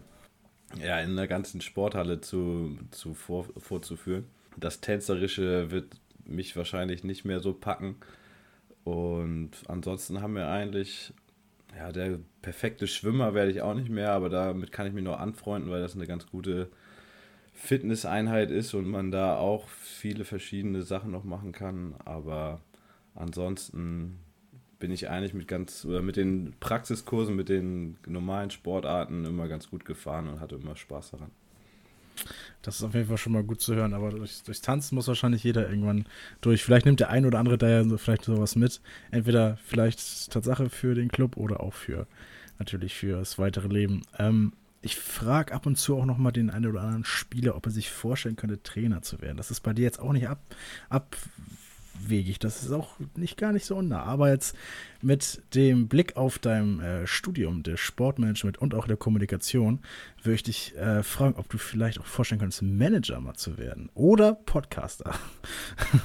[0.83, 4.25] ja, in der ganzen Sporthalle zu, zu vor, vorzuführen.
[4.57, 7.97] Das Tänzerische wird mich wahrscheinlich nicht mehr so packen.
[8.85, 11.13] Und ansonsten haben wir eigentlich,
[11.77, 15.19] ja, der perfekte Schwimmer werde ich auch nicht mehr, aber damit kann ich mich noch
[15.19, 16.69] anfreunden, weil das eine ganz gute
[17.57, 21.95] Fitnesseinheit ist und man da auch viele verschiedene Sachen noch machen kann.
[22.05, 22.61] Aber
[23.15, 24.19] ansonsten
[24.79, 29.85] bin ich eigentlich mit ganz, mit den Praxiskursen, mit den normalen Sportarten immer ganz gut
[29.85, 31.31] gefahren und hatte immer Spaß daran.
[32.63, 35.09] Das ist auf jeden Fall schon mal gut zu hören, aber durch, durchs Tanzen muss
[35.09, 36.07] wahrscheinlich jeder irgendwann
[36.41, 36.63] durch.
[36.63, 38.81] Vielleicht nimmt der ein oder andere da ja vielleicht sowas mit.
[39.11, 42.07] Entweder vielleicht Tatsache für den Club oder auch für
[42.59, 44.03] natürlich für das weitere Leben.
[44.19, 44.53] Ähm,
[44.87, 47.73] ich frage ab und zu auch noch mal den einen oder anderen Spieler, ob er
[47.73, 49.37] sich vorstellen könnte, Trainer zu werden.
[49.37, 50.41] Das ist bei dir jetzt auch nicht ab,
[50.89, 51.17] ab
[51.97, 52.39] abwegig.
[52.39, 54.03] Das ist auch nicht gar nicht so nah.
[54.03, 54.57] Aber jetzt
[55.03, 59.81] mit dem Blick auf dein äh, Studium der Sportmanagement und auch der Kommunikation
[60.23, 63.91] würde ich dich äh, fragen, ob du vielleicht auch vorstellen könntest, Manager mal zu werden
[63.95, 65.15] oder Podcaster.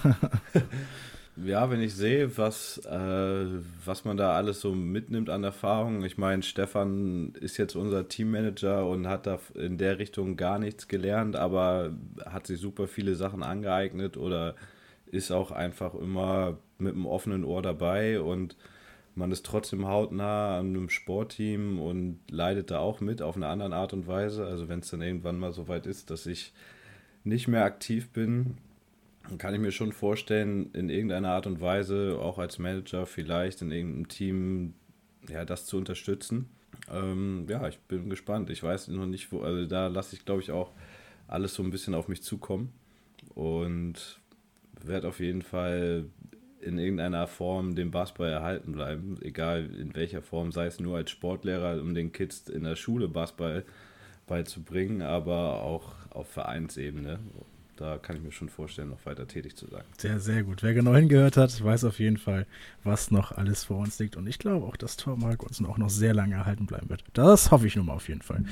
[1.44, 3.46] ja, wenn ich sehe, was, äh,
[3.86, 6.04] was man da alles so mitnimmt an Erfahrung.
[6.04, 10.88] Ich meine, Stefan ist jetzt unser Teammanager und hat da in der Richtung gar nichts
[10.88, 11.94] gelernt, aber
[12.26, 14.56] hat sich super viele Sachen angeeignet oder
[15.08, 18.56] ist auch einfach immer mit einem offenen Ohr dabei und
[19.14, 23.76] man ist trotzdem hautnah an einem Sportteam und leidet da auch mit auf eine andere
[23.76, 24.46] Art und Weise.
[24.46, 26.54] Also wenn es dann irgendwann mal so weit ist, dass ich
[27.24, 28.58] nicht mehr aktiv bin,
[29.38, 33.72] kann ich mir schon vorstellen, in irgendeiner Art und Weise, auch als Manager vielleicht in
[33.72, 34.74] irgendeinem Team,
[35.30, 36.50] ja, das zu unterstützen.
[36.92, 38.50] Ähm, ja, ich bin gespannt.
[38.50, 40.72] Ich weiß noch nicht, wo, also da lasse ich, glaube ich, auch
[41.28, 42.74] alles so ein bisschen auf mich zukommen.
[43.36, 44.20] Und
[44.84, 46.06] werde auf jeden Fall
[46.60, 51.10] in irgendeiner Form dem Basketball erhalten bleiben, egal in welcher Form, sei es nur als
[51.10, 53.64] Sportlehrer, um den Kids in der Schule Basketball
[54.28, 57.20] beizubringen, aber auch auf Vereinsebene.
[57.82, 59.82] Da kann ich mir schon vorstellen, noch weiter tätig zu sein.
[59.98, 60.62] Sehr, sehr gut.
[60.62, 62.46] Wer genau hingehört hat, weiß auf jeden Fall,
[62.84, 64.18] was noch alles vor uns liegt.
[64.18, 67.04] Und ich glaube auch, dass Tormark uns auch noch sehr lange erhalten bleiben wird.
[67.14, 68.46] Das hoffe ich nun mal auf jeden Fall.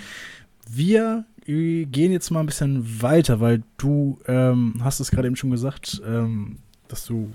[0.67, 5.51] Wir gehen jetzt mal ein bisschen weiter, weil du ähm, hast es gerade eben schon
[5.51, 7.31] gesagt, ähm, dass du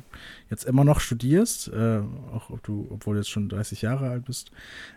[0.50, 2.00] jetzt immer noch studierst, äh,
[2.32, 4.50] auch ob du, obwohl du jetzt schon 30 Jahre alt bist.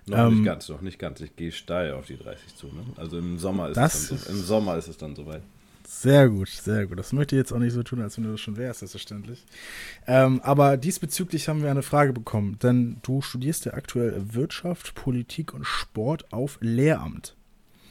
[0.08, 1.22] Noch ähm, nicht ganz, noch nicht ganz.
[1.22, 2.68] Ich gehe steil auf die 30 zu.
[2.68, 2.84] Ne?
[2.96, 5.44] Also im Sommer ist es dann so, im Sommer ist es dann soweit.
[5.90, 7.00] Sehr gut, sehr gut.
[7.00, 9.46] Das möchte ich jetzt auch nicht so tun, als wenn du das schon wärst, selbstverständlich.
[10.06, 15.54] Ähm, aber diesbezüglich haben wir eine Frage bekommen, denn du studierst ja aktuell Wirtschaft, Politik
[15.54, 17.36] und Sport auf Lehramt.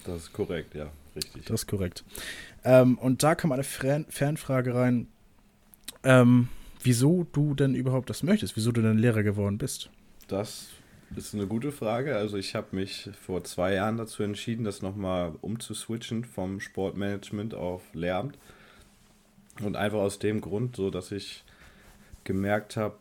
[0.04, 1.46] Das ist korrekt, ja, richtig.
[1.46, 2.04] Das ist korrekt.
[2.64, 5.08] Ähm, und da kam eine Fern Fernfrage rein,
[6.04, 6.48] ähm,
[6.82, 9.88] wieso du denn überhaupt das möchtest, wieso du denn Lehrer geworden bist.
[10.28, 10.68] Das
[11.14, 12.16] ist eine gute Frage.
[12.16, 17.82] Also ich habe mich vor zwei Jahren dazu entschieden, das nochmal umzuswitchen vom Sportmanagement auf
[17.92, 18.38] Lehramt.
[19.62, 21.44] Und einfach aus dem Grund, so dass ich
[22.24, 22.96] gemerkt habe,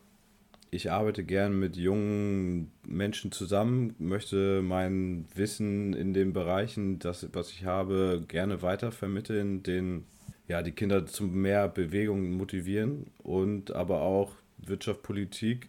[0.70, 7.50] ich arbeite gern mit jungen Menschen zusammen, möchte mein Wissen in den Bereichen, das, was
[7.50, 10.04] ich habe, gerne weitervermitteln, den
[10.48, 15.68] ja, die Kinder zu mehr Bewegung motivieren und aber auch Wirtschaft, Politik.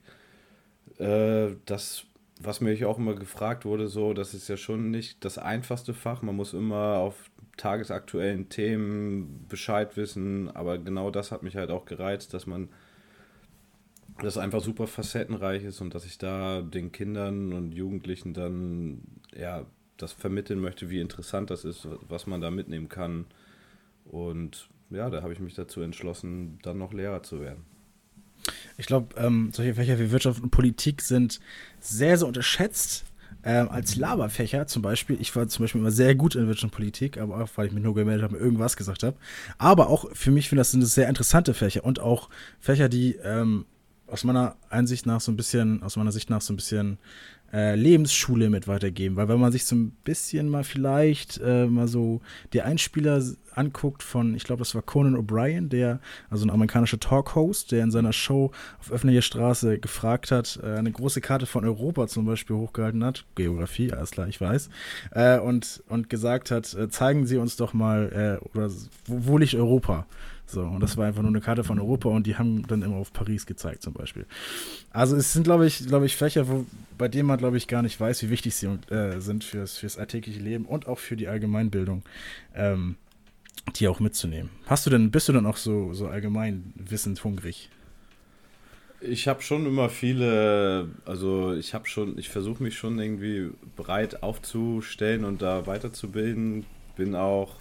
[1.00, 2.06] Äh, das,
[2.42, 6.22] was mich auch immer gefragt wurde, so, das ist ja schon nicht das einfachste Fach.
[6.22, 11.86] Man muss immer auf tagesaktuellen Themen Bescheid wissen, aber genau das hat mich halt auch
[11.86, 12.70] gereizt, dass man
[14.22, 19.02] das einfach super facettenreich ist und dass ich da den Kindern und Jugendlichen dann
[19.36, 19.66] ja
[19.98, 23.26] das vermitteln möchte, wie interessant das ist, was man da mitnehmen kann.
[24.06, 27.66] Und ja, da habe ich mich dazu entschlossen, dann noch Lehrer zu werden.
[28.78, 31.40] Ich glaube, ähm, solche Fächer wie Wirtschaft und Politik sind
[31.80, 33.06] sehr, sehr unterschätzt
[33.44, 36.72] ähm, als Laberfächer zum Beispiel, ich war zum Beispiel immer sehr gut in Wirtschaft und
[36.72, 39.16] Politik, aber auch, weil ich mich nur gemeldet habe irgendwas gesagt habe.
[39.58, 43.66] Aber auch für mich finde das sind sehr interessante Fächer und auch Fächer, die ähm,
[44.08, 46.98] aus meiner Einsicht nach so ein bisschen, aus meiner Sicht nach so ein bisschen
[47.54, 49.16] äh, Lebensschule mit weitergeben.
[49.16, 52.22] Weil wenn man sich so ein bisschen mal vielleicht äh, mal so
[52.54, 53.22] die Einspieler
[53.54, 57.92] anguckt von, ich glaube, das war Conan O'Brien, der, also ein amerikanischer Talk-Host, der in
[57.92, 62.56] seiner Show auf öffentlicher Straße gefragt hat, äh, eine große Karte von Europa zum Beispiel
[62.56, 64.70] hochgehalten hat, Geografie, alles klar, ich weiß,
[65.12, 68.70] äh, und, und gesagt hat, äh, zeigen Sie uns doch mal, oder
[69.06, 70.06] wo, wo liegt Europa?
[70.50, 72.96] So, und das war einfach nur eine Karte von Europa und die haben dann immer
[72.96, 74.26] auf Paris gezeigt, zum Beispiel.
[74.92, 76.66] Also es sind, glaube ich, glaube ich, Fächer, wo,
[76.98, 79.98] bei denen man, glaube ich, gar nicht weiß, wie wichtig sie äh, sind fürs, fürs
[79.98, 82.04] alltägliche Leben und auch für die Allgemeinbildung,
[82.56, 82.96] ähm,
[83.76, 84.50] die auch mitzunehmen.
[84.68, 87.70] Hast du denn, bist du dann auch so, so allgemein wissend hungrig?
[89.02, 94.24] Ich habe schon immer viele, also ich habe schon, ich versuche mich schon irgendwie breit
[94.24, 96.66] aufzustellen und da weiterzubilden.
[96.96, 97.58] Bin auch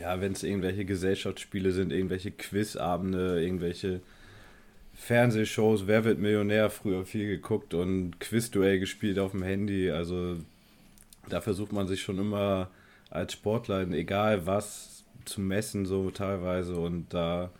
[0.00, 4.00] ja, wenn es irgendwelche Gesellschaftsspiele sind, irgendwelche Quizabende, irgendwelche
[4.94, 9.90] Fernsehshows, Wer wird Millionär, früher viel geguckt und Quizduell gespielt auf dem Handy.
[9.90, 10.36] Also
[11.28, 12.70] da versucht man sich schon immer
[13.10, 16.76] als Sportler, egal was, zu messen, so teilweise.
[16.76, 17.50] Und da,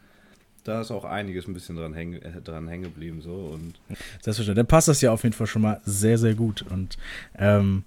[0.65, 3.21] da ist auch einiges ein bisschen dran, häng, dran hängen geblieben.
[3.23, 3.33] So.
[3.33, 3.81] Und
[4.21, 4.57] Selbstverständlich.
[4.57, 6.65] Dann passt das ja auf jeden Fall schon mal sehr, sehr gut.
[6.71, 6.97] Und
[7.37, 7.85] ähm,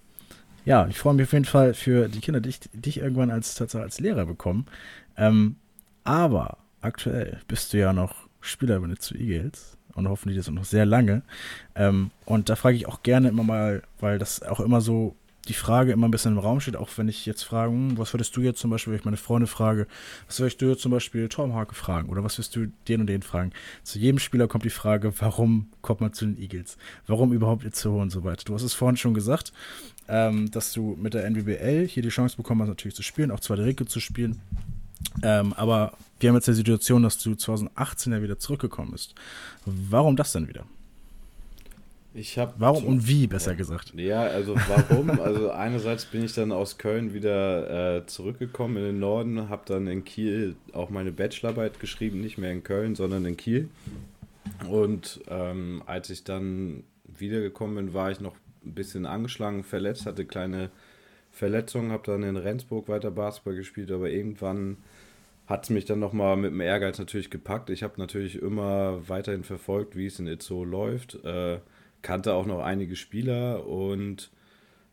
[0.66, 3.32] ja, ich freue mich auf jeden Fall für die Kinder, die ich, die ich irgendwann
[3.32, 4.66] als, als Lehrer bekomme.
[5.16, 5.56] Ähm,
[6.04, 10.86] aber aktuell bist du ja noch Spieler bei zu Eagles und hoffentlich das noch sehr
[10.86, 11.24] lange.
[11.76, 15.16] Ähm, und da frage ich auch gerne immer mal, weil das auch immer so
[15.48, 18.14] die Frage immer ein bisschen im Raum steht, auch wenn ich jetzt frage, hm, was
[18.14, 19.88] würdest du jetzt zum Beispiel, wenn ich meine Freunde frage,
[20.28, 23.08] was würdest du jetzt zum Beispiel Tom Hake fragen oder was würdest du den und
[23.08, 23.52] den fragen?
[23.84, 26.78] Zu jedem Spieler kommt die Frage, warum kommt man zu den Eagles?
[27.08, 28.44] Warum überhaupt Itzehoe und so weiter?
[28.46, 29.54] Du hast es vorhin schon gesagt,
[30.08, 33.40] ähm, dass du mit der NBBL hier die Chance bekommen hast, natürlich zu spielen, auch
[33.40, 34.42] zweite Regel zu spielen.
[35.24, 39.16] Ähm, aber wir haben jetzt die Situation, dass du 2018 ja wieder zurückgekommen bist.
[39.66, 40.66] Warum das denn wieder?
[42.18, 43.94] Ich habe warum und wie besser gesagt?
[43.94, 45.10] Ja, also warum?
[45.20, 49.88] also einerseits bin ich dann aus Köln wieder äh, zurückgekommen in den Norden, habe dann
[49.88, 53.70] in Kiel auch meine Bachelorarbeit geschrieben, nicht mehr in Köln, sondern in Kiel.
[54.70, 60.24] Und ähm, als ich dann wiedergekommen bin, war ich noch ein bisschen angeschlagen, verletzt, hatte
[60.24, 60.70] kleine
[61.32, 64.78] Verletzungen, habe dann in Rendsburg weiter Basketball gespielt, aber irgendwann
[65.48, 67.70] hat es mich dann nochmal mit dem Ehrgeiz natürlich gepackt.
[67.70, 71.24] Ich habe natürlich immer weiterhin verfolgt, wie es in Itzo läuft.
[71.26, 71.60] Äh,
[72.06, 74.30] kannte auch noch einige Spieler und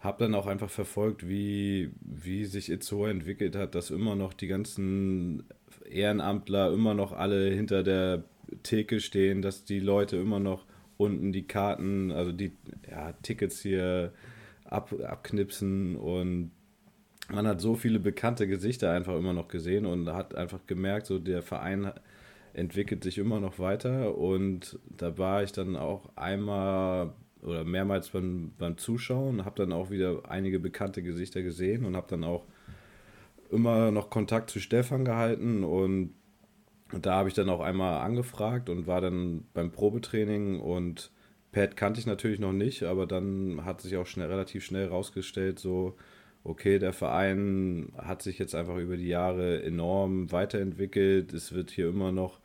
[0.01, 4.47] habe dann auch einfach verfolgt, wie, wie sich Itzo entwickelt hat, dass immer noch die
[4.47, 5.45] ganzen
[5.89, 8.25] Ehrenamtler immer noch alle hinter der
[8.63, 10.65] Theke stehen, dass die Leute immer noch
[10.97, 12.53] unten die Karten, also die
[12.91, 14.15] ja, Tickets hier
[14.65, 16.51] ab, abknipsen und
[17.29, 21.19] man hat so viele bekannte Gesichter einfach immer noch gesehen und hat einfach gemerkt, so
[21.19, 21.93] der Verein
[22.55, 27.13] entwickelt sich immer noch weiter und da war ich dann auch einmal
[27.43, 32.07] oder mehrmals beim, beim Zuschauen, habe dann auch wieder einige bekannte Gesichter gesehen und habe
[32.09, 32.45] dann auch
[33.51, 36.15] immer noch Kontakt zu Stefan gehalten und,
[37.01, 41.11] da habe ich dann auch einmal angefragt und war dann beim Probetraining und
[41.51, 45.59] Pat kannte ich natürlich noch nicht, aber dann hat sich auch schnell, relativ schnell rausgestellt,
[45.59, 45.97] so,
[46.45, 51.33] okay, der Verein hat sich jetzt einfach über die Jahre enorm weiterentwickelt.
[51.33, 52.41] Es wird hier immer noch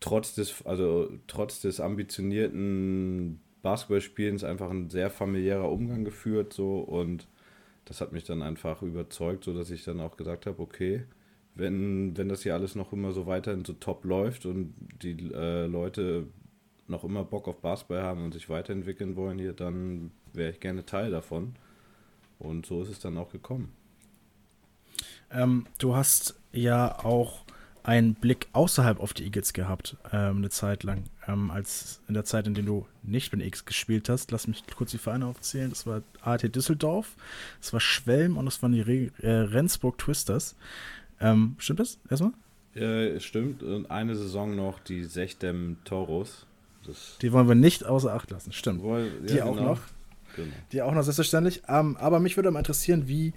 [0.00, 7.26] trotz des, also trotz des ambitionierten Basketballspielens einfach ein sehr familiärer Umgang geführt so und
[7.84, 11.04] das hat mich dann einfach überzeugt, so dass ich dann auch gesagt habe, okay,
[11.54, 15.66] wenn, wenn das hier alles noch immer so weiterhin so top läuft und die äh,
[15.66, 16.26] Leute
[16.88, 20.84] noch immer Bock auf Basketball haben und sich weiterentwickeln wollen hier, dann wäre ich gerne
[20.84, 21.54] Teil davon.
[22.38, 23.72] Und so ist es dann auch gekommen.
[25.30, 27.45] Ähm, du hast ja auch
[27.86, 31.04] einen Blick außerhalb auf die Eagles gehabt, ähm, eine Zeit lang.
[31.28, 34.64] Ähm, als in der Zeit, in der du nicht mit X gespielt hast, lass mich
[34.76, 35.70] kurz die Vereine aufzählen.
[35.70, 37.14] Das war AT Düsseldorf,
[37.60, 40.56] das war Schwelm und das waren die Re äh, Rendsburg Twisters.
[41.20, 42.32] Ähm, stimmt das erstmal?
[42.74, 43.62] Ja, stimmt.
[43.62, 46.44] Und eine Saison noch die Sechdem Toros.
[46.84, 48.52] Das die wollen wir nicht außer Acht lassen.
[48.52, 48.82] Stimmt.
[48.82, 49.70] Wohl, ja, die auch genau.
[49.70, 49.80] noch.
[50.34, 50.52] Genau.
[50.72, 51.62] Die auch noch selbstverständlich.
[51.68, 53.32] Ähm, aber mich würde mal interessieren, wie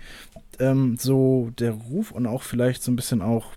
[0.57, 3.53] ähm, so der Ruf und auch vielleicht so ein bisschen auch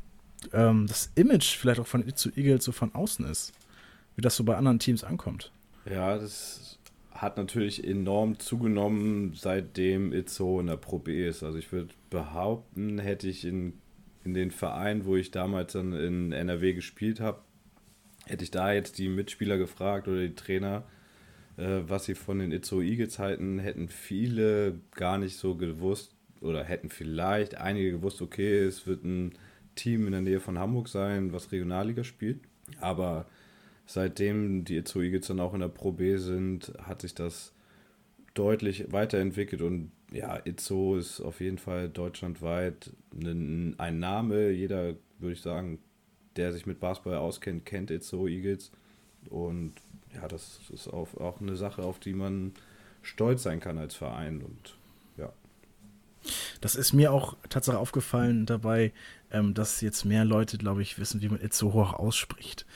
[0.53, 3.53] ähm, das Image vielleicht auch von zu Eagles so von außen ist.
[4.17, 5.53] Wie das so bei anderen Teams ankommt.
[5.87, 6.79] Ja, das
[7.13, 11.43] hat natürlich enorm zugenommen, seitdem Itzo in der Pro B ist.
[11.43, 13.75] Also ich würde behaupten, hätte ich in,
[14.25, 17.41] in den Verein, wo ich damals dann in NRW gespielt habe,
[18.27, 20.85] hätte ich da jetzt die Mitspieler gefragt oder die Trainer,
[21.57, 26.65] äh, was sie von den Itzo Eagles halten, hätten viele gar nicht so gewusst oder
[26.65, 29.33] hätten vielleicht einige gewusst, okay, es wird ein
[29.75, 32.41] Team in der Nähe von Hamburg sein, was Regionalliga spielt.
[32.81, 33.27] Aber
[33.87, 37.53] seitdem die Itzo Eagles dann auch in der Pro B sind, hat sich das
[38.35, 44.51] deutlich weiterentwickelt und ja, Itzo ist auf jeden Fall deutschlandweit ein, Name.
[44.51, 45.79] Jeder, würde ich sagen,
[46.37, 48.71] der sich mit Basketball auskennt, kennt Itzo Eagles.
[49.31, 49.75] Und
[50.15, 52.53] ja, das ist auch, auch eine Sache, auf die man
[53.01, 54.43] stolz sein kann als Verein.
[54.43, 54.77] Und.
[56.61, 58.93] Das ist mir auch tatsächlich aufgefallen dabei,
[59.31, 62.67] ähm, dass jetzt mehr Leute, glaube ich, wissen, wie man Itzo hoch ausspricht.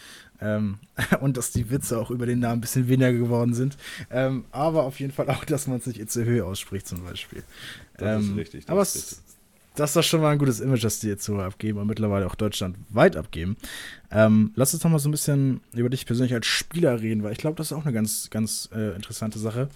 [0.40, 0.78] Ähm,
[1.20, 3.76] und dass die Witze auch über den Namen ein bisschen weniger geworden sind.
[4.10, 7.42] Ähm, aber auf jeden Fall auch, dass man es nicht Itzehoe ausspricht, zum Beispiel.
[7.96, 8.64] Das ähm, ist richtig.
[8.66, 9.18] Das aber ist richtig.
[9.76, 12.34] das ist doch schon mal ein gutes Image, das die Itzehoe abgeben und mittlerweile auch
[12.34, 13.56] deutschlandweit abgeben.
[14.10, 17.32] Ähm, lass uns doch mal so ein bisschen über dich persönlich als Spieler reden, weil
[17.32, 19.68] ich glaube, das ist auch eine ganz, ganz äh, interessante Sache.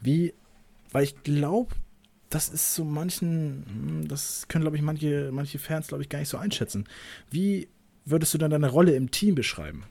[0.00, 0.32] Wie,
[0.92, 1.74] weil ich glaube,
[2.36, 6.18] das ist so manchen, hm, das können, glaube ich, manche, manche Fans, glaube ich, gar
[6.18, 6.84] nicht so einschätzen.
[7.30, 7.66] Wie
[8.04, 9.84] würdest du dann deine Rolle im Team beschreiben?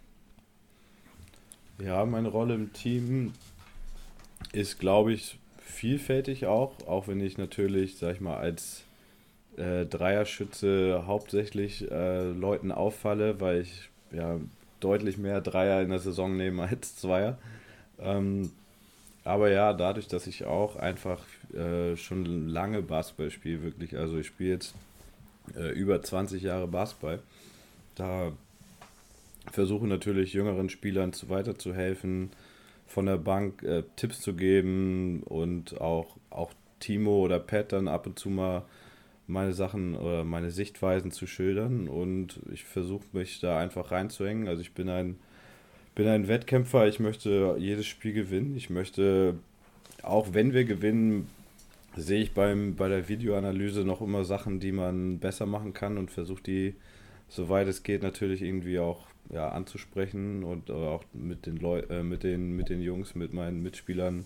[1.84, 3.34] Ja, meine Rolle im Team
[4.54, 8.84] ist, glaube ich, vielfältig auch, auch wenn ich natürlich, sag ich mal, als
[9.58, 14.40] äh, Dreierschütze hauptsächlich äh, Leuten auffalle, weil ich ja
[14.82, 17.40] deutlich mehr Dreier in der Saison nehme als Zweier.
[17.98, 18.52] Ähm,
[19.26, 21.20] aber ja, dadurch, dass ich auch einfach
[21.54, 24.76] äh, schon lange Basketball spiele, wirklich, also ich spiele jetzt
[25.56, 27.20] äh, über 20 Jahre Basketball,
[27.96, 28.32] da
[29.52, 32.30] versuche natürlich jüngeren Spielern zu weiterzuhelfen,
[32.88, 38.06] von der Bank äh, Tipps zu geben und auch, auch Timo oder Pat dann ab
[38.06, 38.64] und zu mal
[39.28, 44.48] meine Sachen oder meine Sichtweisen zu schildern und ich versuche mich da einfach reinzuhängen.
[44.48, 45.18] Also ich bin ein,
[45.96, 48.56] bin ein Wettkämpfer, ich möchte jedes Spiel gewinnen.
[48.56, 49.36] Ich möchte,
[50.04, 51.30] auch wenn wir gewinnen,
[51.96, 56.12] sehe ich beim, bei der Videoanalyse noch immer Sachen, die man besser machen kann und
[56.12, 56.76] versuche die,
[57.30, 62.24] soweit es geht, natürlich irgendwie auch ja, anzusprechen und auch mit den, Leu äh, mit,
[62.24, 64.26] den, mit den Jungs, mit meinen Mitspielern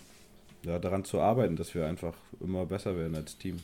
[0.64, 3.58] ja, daran zu arbeiten, dass wir einfach immer besser werden als Team.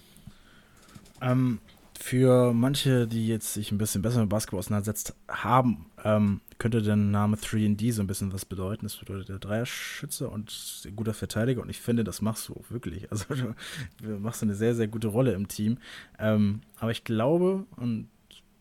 [1.21, 1.59] Ähm,
[1.99, 6.95] für manche, die jetzt sich ein bisschen besser mit Basketball auseinandersetzt haben, ähm, könnte der
[6.95, 8.85] Name 3D so ein bisschen was bedeuten.
[8.85, 11.61] Das bedeutet der Dreierschütze und guter Verteidiger.
[11.61, 13.11] Und ich finde, das machst du wirklich.
[13.11, 13.25] Also
[14.01, 15.77] du machst eine sehr, sehr gute Rolle im Team.
[16.17, 18.07] Ähm, aber ich glaube, und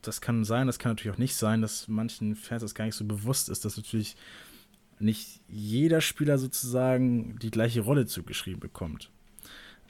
[0.03, 2.97] das kann sein, das kann natürlich auch nicht sein, dass manchen Fans das gar nicht
[2.97, 4.17] so bewusst ist, dass natürlich
[4.99, 9.11] nicht jeder Spieler sozusagen die gleiche Rolle zugeschrieben bekommt.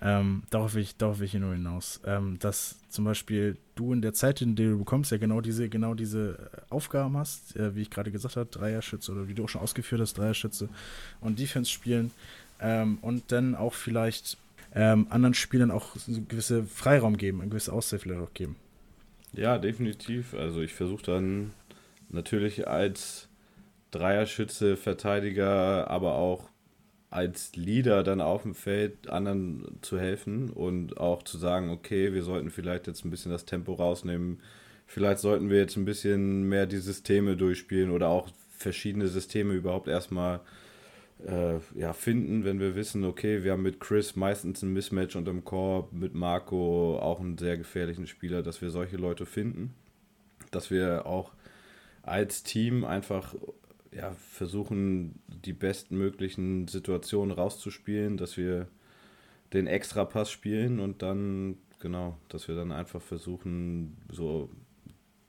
[0.07, 2.01] Ähm, darauf, will ich, darauf will ich nur hinaus.
[2.05, 5.71] Ähm, dass zum Beispiel du in der Zeit, in der du bekommst, ja genau diese,
[5.71, 9.49] genau diese Aufgaben hast, äh, wie ich gerade gesagt habe, Dreierschütze oder wie du auch
[9.49, 10.69] schon ausgeführt hast, Dreierschütze
[11.23, 12.11] und Defense spielen
[12.61, 14.37] ähm, und dann auch vielleicht
[14.75, 18.57] ähm, anderen Spielern auch so gewisse Freiraum geben, eine gewisse Aushilfe auch geben.
[19.33, 20.35] Ja, definitiv.
[20.35, 21.53] Also ich versuche dann
[22.11, 23.29] natürlich als
[23.91, 26.51] Dreierschütze, Verteidiger, aber auch
[27.15, 32.25] als Leader dann auf dem Feld anderen zu helfen und auch zu sagen, okay, wir
[32.25, 34.41] sollten vielleicht jetzt ein bisschen das Tempo rausnehmen.
[34.89, 39.87] Vielleicht sollten wir jetzt ein bisschen mehr die Systeme durchspielen oder auch verschiedene Systeme überhaupt
[39.87, 40.41] erstmal
[41.25, 45.45] äh, ja, finden, wenn wir wissen, okay, wir haben mit Chris meistens ein Mismatch unterm
[45.45, 49.73] Korb, mit Marco auch einen sehr gefährlichen Spieler, dass wir solche Leute finden,
[50.51, 51.31] dass wir auch
[52.03, 53.37] als Team einfach
[53.95, 58.67] ja, versuchen, die bestmöglichen Situationen rauszuspielen, dass wir
[59.53, 64.51] den Extrapass spielen und dann, genau, dass wir dann einfach versuchen, so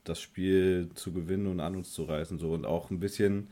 [0.03, 2.39] das Spiel zu gewinnen und an uns zu reißen.
[2.39, 3.49] So und auch ein bisschen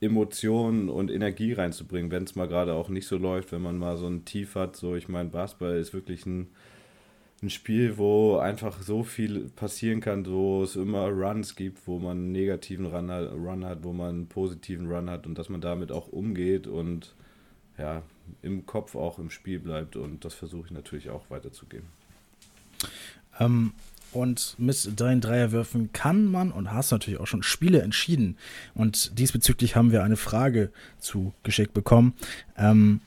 [0.00, 3.96] Emotionen und Energie reinzubringen, wenn es mal gerade auch nicht so läuft, wenn man mal
[3.96, 4.76] so ein Tief hat.
[4.76, 6.48] So, ich meine, Basketball ist wirklich ein,
[7.42, 12.18] ein Spiel, wo einfach so viel passieren kann, wo es immer Runs gibt, wo man
[12.18, 15.60] einen negativen Run hat, Run hat, wo man einen positiven Run hat und dass man
[15.60, 17.14] damit auch umgeht und
[17.78, 18.02] ja,
[18.42, 21.86] im Kopf auch im Spiel bleibt und das versuche ich natürlich auch weiterzugeben.
[23.38, 23.72] Ähm,
[24.12, 28.36] und mit deinen Dreierwürfen kann man und hast natürlich auch schon Spiele entschieden.
[28.74, 32.14] Und diesbezüglich haben wir eine Frage zugeschickt bekommen.
[32.56, 33.00] Ähm,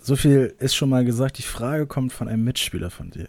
[0.00, 1.38] so viel ist schon mal gesagt.
[1.38, 3.28] Die Frage kommt von einem Mitspieler von dir.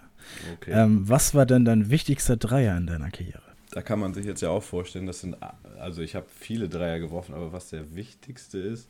[0.54, 0.72] Okay.
[0.72, 3.42] Ähm, was war denn dein wichtigster Dreier in deiner Karriere?
[3.72, 5.36] Da kann man sich jetzt ja auch vorstellen, das sind,
[5.80, 8.90] also ich habe viele Dreier geworfen, aber was der wichtigste ist,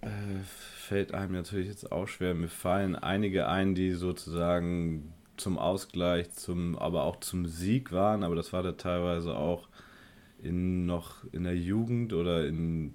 [0.00, 0.08] äh,
[0.78, 2.34] fällt einem natürlich jetzt auch schwer.
[2.34, 8.34] Mir fallen einige ein, die sozusagen zum Ausgleich, zum, aber auch zum Sieg waren, aber
[8.34, 9.68] das war da teilweise auch
[10.42, 12.94] in noch in der Jugend oder in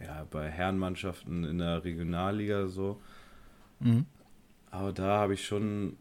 [0.00, 3.00] ja, bei Herrenmannschaften in der Regionalliga so.
[3.80, 4.06] Mhm.
[4.70, 5.96] Aber da habe ich schon,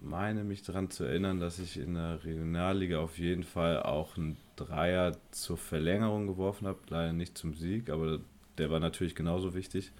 [0.00, 4.36] meine mich daran zu erinnern, dass ich in der Regionalliga auf jeden Fall auch einen
[4.56, 6.78] Dreier zur Verlängerung geworfen habe.
[6.88, 8.20] Leider nicht zum Sieg, aber
[8.58, 9.92] der war natürlich genauso wichtig.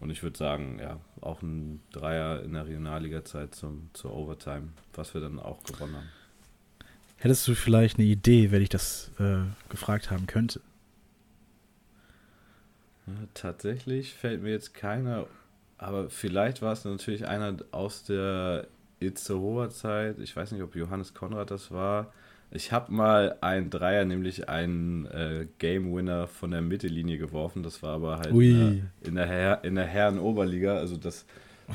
[0.00, 5.14] Und ich würde sagen, ja, auch ein Dreier in der Regionalliga-Zeit zum, zur Overtime, was
[5.14, 6.08] wir dann auch gewonnen haben.
[7.18, 10.60] Hättest du vielleicht eine Idee, wenn ich das äh, gefragt haben könnte?
[13.06, 15.28] Ja, tatsächlich fällt mir jetzt keiner,
[15.78, 18.66] aber vielleicht war es natürlich einer aus der
[19.02, 20.18] Itzehoer Zeit.
[20.18, 22.12] Ich weiß nicht, ob Johannes Konrad das war.
[22.54, 27.62] Ich habe mal einen Dreier, nämlich einen äh, Game Winner von der Mittellinie geworfen.
[27.62, 30.76] Das war aber halt in der, in der, Her in der Herren-Oberliga.
[30.76, 31.24] Also das,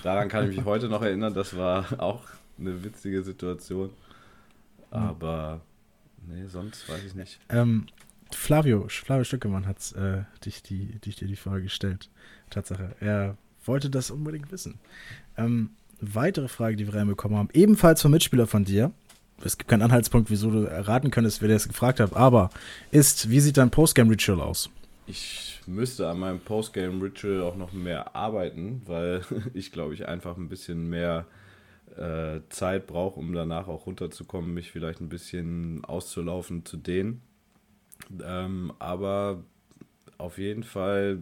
[0.03, 1.33] daran kann ich mich heute noch erinnern.
[1.33, 2.21] Das war auch
[2.59, 3.89] eine witzige Situation.
[4.91, 5.61] Aber
[6.27, 7.39] nee, sonst weiß ich nicht.
[7.49, 7.87] Ähm,
[8.31, 12.09] Flavio, Flavio Stückemann hat äh, dich, die, dich dir die Frage gestellt.
[12.51, 12.95] Tatsache.
[12.99, 14.79] Er wollte das unbedingt wissen.
[15.37, 15.71] Ähm,
[16.01, 18.91] weitere Frage, die wir reinbekommen haben, ebenfalls vom Mitspieler von dir,
[19.43, 22.49] es gibt keinen Anhaltspunkt, wieso du erraten könntest, wer das gefragt hat, aber
[22.91, 24.69] ist, wie sieht dein Postgame-Ritual aus?
[25.05, 29.21] Ich müsste an meinem Postgame-Ritual auch noch mehr arbeiten, weil
[29.53, 31.25] ich glaube ich einfach ein bisschen mehr
[31.95, 37.21] äh, Zeit brauche, um danach auch runterzukommen, mich vielleicht ein bisschen auszulaufen, zu dehnen.
[38.23, 39.43] Ähm, aber
[40.17, 41.19] auf jeden Fall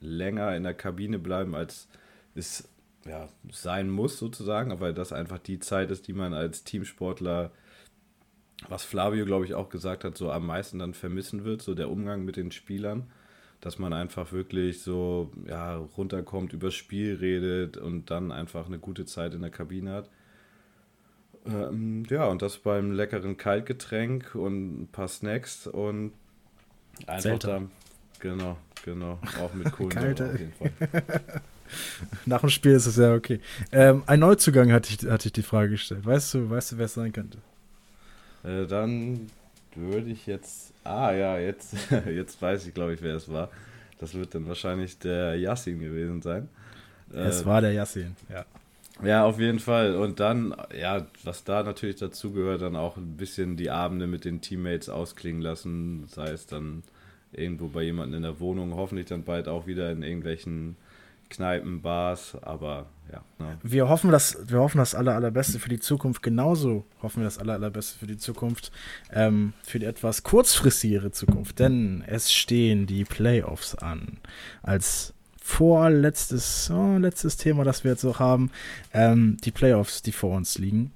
[0.00, 1.88] länger in der Kabine bleiben, als
[2.34, 2.68] es
[3.04, 7.50] ja, sein muss sozusagen, weil das einfach die Zeit ist, die man als Teamsportler,
[8.68, 11.90] was Flavio, glaube ich, auch gesagt hat, so am meisten dann vermissen wird, so der
[11.90, 13.10] Umgang mit den Spielern,
[13.60, 19.06] dass man einfach wirklich so ja, runterkommt, übers Spiel redet und dann einfach eine gute
[19.06, 20.10] Zeit in der Kabine hat.
[21.46, 26.12] Ähm, ja, und das beim leckeren Kaltgetränk und ein paar Snacks und
[27.06, 27.60] einfach Zelter.
[27.60, 27.68] da,
[28.18, 30.72] genau, genau, auch mit Kohlensäure auf jeden Fall.
[32.26, 33.40] Nach dem Spiel ist es ja okay.
[33.72, 36.04] Ähm, ein Neuzugang hatte ich, hatte ich die Frage gestellt.
[36.06, 37.38] Weißt du, weißt du, wer es sein könnte?
[38.42, 39.30] Äh, dann
[39.74, 40.72] würde ich jetzt.
[40.84, 41.74] Ah ja, jetzt,
[42.06, 43.50] jetzt weiß ich, glaube ich, wer es war.
[43.98, 46.48] Das wird dann wahrscheinlich der Yassin gewesen sein.
[47.12, 48.44] es Äh, war der Yassin, ja.
[49.02, 49.94] Ja, auf jeden Fall.
[49.96, 54.24] Und dann, ja, was da natürlich dazu gehört, dann auch ein bisschen die Abende mit
[54.24, 56.06] den Teammates ausklingen lassen.
[56.08, 56.82] Sei es dann
[57.32, 60.76] irgendwo bei jemandem in der Wohnung, hoffentlich dann bald auch wieder in irgendwelchen
[61.28, 63.24] Kneipen, Bars, aber ja.
[63.38, 63.58] Ne.
[63.62, 66.22] Wir hoffen, dass, wir hoffen das aller, allerbeste für die Zukunft.
[66.22, 68.70] Genauso hoffen wir das aller, allerbeste für die Zukunft.
[69.12, 71.58] Ähm, für die etwas kurzfristigere Zukunft.
[71.58, 74.18] Denn es stehen die Playoffs an.
[74.62, 78.50] Als vorletztes, oh, letztes Thema, das wir jetzt noch haben.
[78.92, 80.92] Ähm, die Playoffs, die vor uns liegen.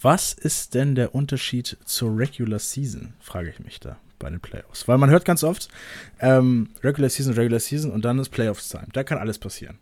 [0.00, 4.86] Was ist denn der Unterschied zur Regular Season, frage ich mich da bei den Playoffs.
[4.88, 5.68] Weil man hört ganz oft,
[6.20, 8.86] ähm, Regular Season, Regular Season und dann ist Playoffs Time.
[8.92, 9.78] Da kann alles passieren.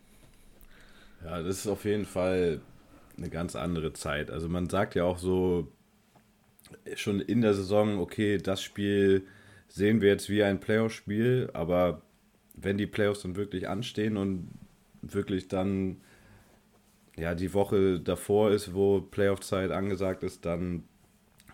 [1.25, 2.61] Ja, das ist auf jeden Fall
[3.17, 4.31] eine ganz andere Zeit.
[4.31, 5.69] Also man sagt ja auch so
[6.95, 9.27] schon in der Saison, okay, das Spiel
[9.69, 12.01] sehen wir jetzt wie ein Playoff-Spiel, aber
[12.55, 14.49] wenn die Playoffs dann wirklich anstehen und
[15.03, 15.99] wirklich dann
[17.17, 20.85] ja die Woche davor ist, wo Playoff-Zeit angesagt ist, dann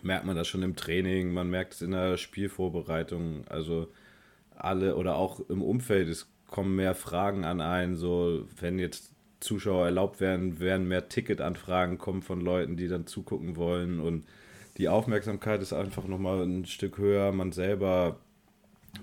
[0.01, 3.87] merkt man das schon im Training, man merkt es in der Spielvorbereitung, also
[4.55, 9.85] alle oder auch im Umfeld, es kommen mehr Fragen an einen, so wenn jetzt Zuschauer
[9.85, 13.99] erlaubt werden, werden mehr Ticketanfragen kommen von Leuten, die dann zugucken wollen.
[13.99, 14.25] Und
[14.77, 18.19] die Aufmerksamkeit ist einfach nochmal ein Stück höher, man selber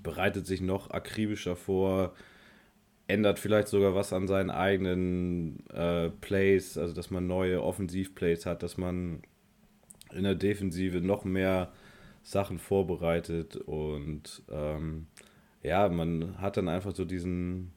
[0.03, 2.15] bereitet sich noch akribischer vor,
[3.07, 8.63] ändert vielleicht sogar was an seinen eigenen äh, Plays, also dass man neue Offensivplays hat,
[8.63, 9.23] dass man
[10.15, 11.73] in der Defensive noch mehr
[12.23, 15.07] Sachen vorbereitet und ähm,
[15.63, 17.73] ja, man hat dann einfach so diesen,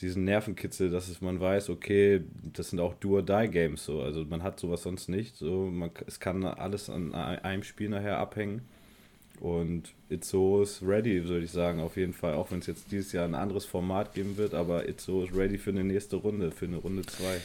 [0.00, 4.58] diesen Nervenkitzel, dass es, man weiß, okay, das sind auch Do-or-Die-Games so, also man hat
[4.58, 8.62] sowas sonst nicht, so, man, es kann alles an einem Spiel nachher abhängen.
[9.40, 13.12] Und Itzo ist ready, würde ich sagen, auf jeden Fall, auch wenn es jetzt dieses
[13.12, 16.66] Jahr ein anderes Format geben wird, aber Itzo ist ready für eine nächste Runde, für
[16.66, 17.40] eine Runde 2.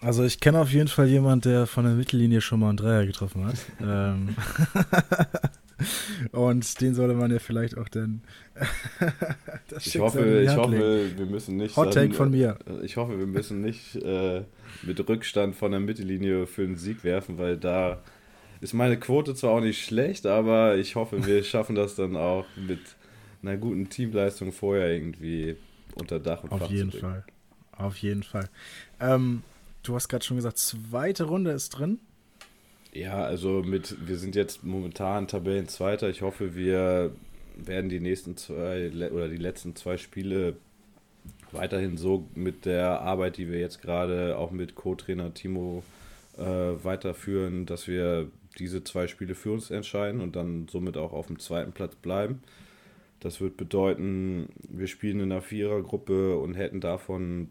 [0.00, 3.06] Also ich kenne auf jeden Fall jemanden, der von der Mittellinie schon mal einen Dreier
[3.06, 3.56] getroffen hat.
[3.80, 4.34] ähm
[6.32, 8.22] Und den sollte man ja vielleicht auch dann.
[9.68, 11.76] das ich hoffe, ich hoffe, wir müssen nicht.
[11.76, 12.58] Hot Take von mir.
[12.82, 14.42] Ich hoffe, wir müssen nicht äh,
[14.82, 18.02] mit Rückstand von der Mittellinie für einen Sieg werfen, weil da
[18.60, 22.44] ist meine Quote zwar auch nicht schlecht, aber ich hoffe, wir schaffen das dann auch
[22.56, 22.80] mit
[23.42, 25.56] einer guten Teamleistung vorher irgendwie
[25.94, 27.24] unter Dach und Auf Fach jeden Fall.
[27.70, 28.48] Auf jeden Fall.
[28.98, 29.42] Ähm,
[29.82, 32.00] du hast gerade schon gesagt, zweite Runde ist drin.
[32.92, 36.08] Ja, also mit, wir sind jetzt momentan Tabellenzweiter.
[36.08, 37.12] Ich hoffe, wir
[37.56, 40.56] werden die nächsten zwei oder die letzten zwei Spiele
[41.52, 45.82] weiterhin so mit der Arbeit, die wir jetzt gerade auch mit Co-Trainer Timo
[46.36, 51.26] äh, weiterführen, dass wir diese zwei Spiele für uns entscheiden und dann somit auch auf
[51.26, 52.42] dem zweiten Platz bleiben.
[53.20, 57.50] Das wird bedeuten, wir spielen in einer Vierergruppe und hätten davon,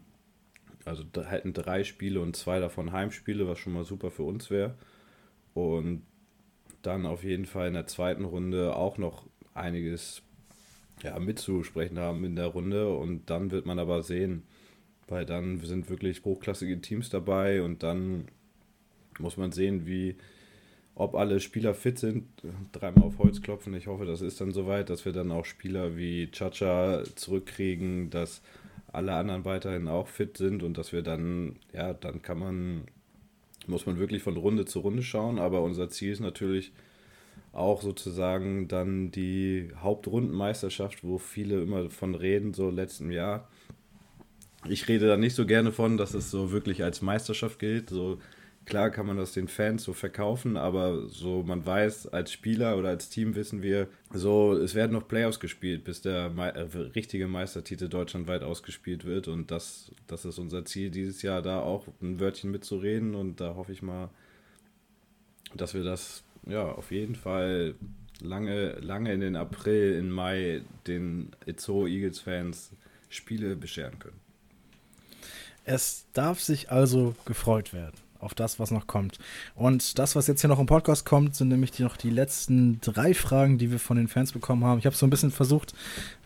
[0.88, 4.74] also hätten drei Spiele und zwei davon Heimspiele, was schon mal super für uns wäre.
[5.54, 6.02] Und
[6.82, 10.22] dann auf jeden Fall in der zweiten Runde auch noch einiges
[11.02, 12.88] ja, mitzusprechen haben in der Runde.
[12.94, 14.44] Und dann wird man aber sehen,
[15.08, 18.26] weil dann sind wirklich hochklassige Teams dabei und dann
[19.18, 20.16] muss man sehen, wie
[20.94, 22.24] ob alle Spieler fit sind.
[22.72, 23.72] Dreimal auf Holz klopfen.
[23.74, 28.42] Ich hoffe, das ist dann soweit, dass wir dann auch Spieler wie Chacha zurückkriegen, dass
[28.98, 32.82] alle anderen weiterhin auch fit sind und dass wir dann, ja, dann kann man,
[33.66, 35.38] muss man wirklich von Runde zu Runde schauen.
[35.38, 36.72] Aber unser Ziel ist natürlich
[37.52, 43.48] auch sozusagen dann die Hauptrundenmeisterschaft, wo viele immer von reden, so letzten Jahr.
[44.68, 47.90] Ich rede da nicht so gerne von, dass es so wirklich als Meisterschaft gilt.
[47.90, 48.18] So
[48.68, 52.90] Klar kann man das den Fans so verkaufen, aber so man weiß, als Spieler oder
[52.90, 56.60] als Team wissen wir, so es werden noch Playoffs gespielt, bis der Me äh,
[56.94, 59.26] richtige Meistertitel deutschlandweit ausgespielt wird.
[59.26, 63.14] Und das, das ist unser Ziel dieses Jahr, da auch ein Wörtchen mitzureden.
[63.14, 64.10] Und da hoffe ich mal,
[65.54, 67.74] dass wir das ja auf jeden Fall
[68.20, 72.72] lange, lange in den April, in Mai den Itzo Eagles Fans
[73.08, 74.20] Spiele bescheren können.
[75.64, 79.18] Es darf sich also gefreut werden auf das, was noch kommt.
[79.54, 82.80] Und das, was jetzt hier noch im Podcast kommt, sind nämlich die, noch die letzten
[82.80, 84.78] drei Fragen, die wir von den Fans bekommen haben.
[84.78, 85.74] Ich habe so ein bisschen versucht,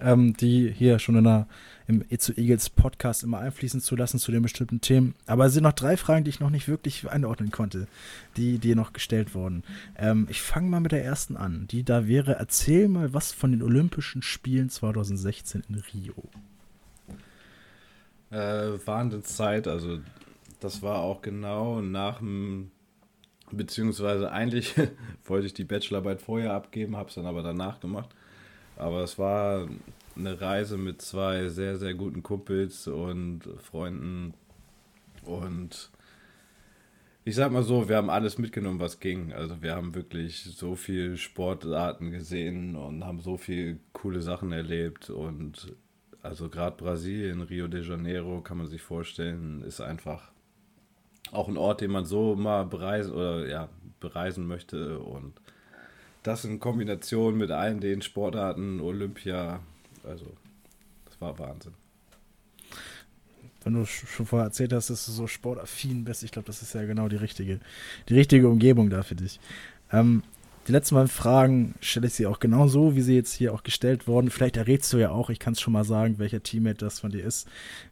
[0.01, 1.47] ähm, die hier schon in der,
[1.87, 5.15] im Itzu Eagles Podcast immer einfließen zu lassen zu den bestimmten Themen.
[5.27, 7.87] Aber es sind noch drei Fragen, die ich noch nicht wirklich einordnen konnte,
[8.37, 9.63] die dir noch gestellt wurden.
[9.97, 13.53] Ähm, ich fange mal mit der ersten an, die da wäre, erzähl mal was von
[13.53, 16.15] den Olympischen Spielen 2016 in Rio.
[18.31, 19.99] Äh, Wahnsinnszeit, also
[20.63, 22.71] das war auch genau nach dem,
[23.51, 24.75] beziehungsweise eigentlich
[25.25, 28.11] wollte ich die Bachelorarbeit vorher abgeben, habe es dann aber danach gemacht.
[28.77, 29.69] Aber es war
[30.17, 34.35] eine Reise mit zwei sehr, sehr guten Kumpels und Freunden.
[35.25, 35.91] Und
[37.25, 39.33] ich sag mal so, wir haben alles mitgenommen, was ging.
[39.33, 45.11] Also wir haben wirklich so viele Sportarten gesehen und haben so viele coole Sachen erlebt.
[45.11, 45.75] Und
[46.23, 50.33] also gerade Brasilien, Rio de Janeiro, kann man sich vorstellen, ist einfach
[51.33, 53.69] auch ein Ort, den man so mal bereisen oder ja,
[53.99, 55.33] bereisen möchte und
[56.23, 59.61] das in Kombination mit allen den Sportarten, Olympia,
[60.05, 60.27] also
[61.07, 61.73] das war Wahnsinn.
[63.65, 66.75] Wenn du schon vorher erzählt hast, dass du so sportaffin bist, ich glaube, das ist
[66.75, 67.61] ja genau die richtige,
[68.09, 69.41] die richtige Umgebung da für dich.
[69.93, 70.23] Ähm,
[70.69, 73.63] die letzten beiden Fragen stelle ich sie auch genau so, wie sie jetzt hier auch
[73.63, 74.31] gestellt wurden.
[74.31, 77.11] Vielleicht errätst du ja auch, ich kann es schon mal sagen, welcher Teammate das von
[77.11, 77.49] dir ist,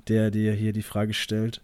[0.09, 1.61] der dir hier die Frage stellt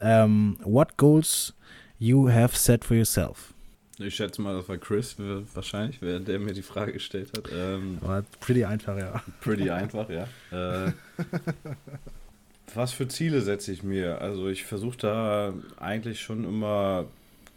[0.00, 1.54] ähm, what goals
[1.98, 3.54] you have set for yourself?
[3.98, 7.48] Ich schätze mal, das war Chris wahrscheinlich, wer der mir die Frage gestellt hat.
[7.52, 9.22] Ähm, War pretty einfach, ja.
[9.40, 10.28] Pretty einfach, ja.
[10.52, 10.92] Äh,
[12.74, 14.20] was für Ziele setze ich mir?
[14.20, 17.06] Also ich versuche da eigentlich schon immer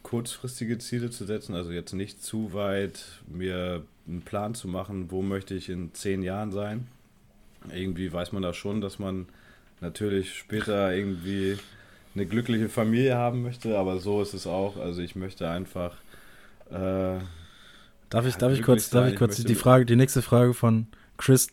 [0.01, 5.21] kurzfristige Ziele zu setzen, also jetzt nicht zu weit mir einen Plan zu machen, wo
[5.21, 6.87] möchte ich in zehn Jahren sein.
[7.71, 9.27] Irgendwie weiß man da schon, dass man
[9.79, 11.59] natürlich später irgendwie
[12.15, 14.77] eine glückliche Familie haben möchte, aber so ist es auch.
[14.77, 15.93] Also ich möchte einfach.
[16.69, 17.19] Äh,
[18.09, 20.87] darf ich, darf ich kurz, darf ich kurz ich die Frage, die nächste Frage von
[21.17, 21.49] Chris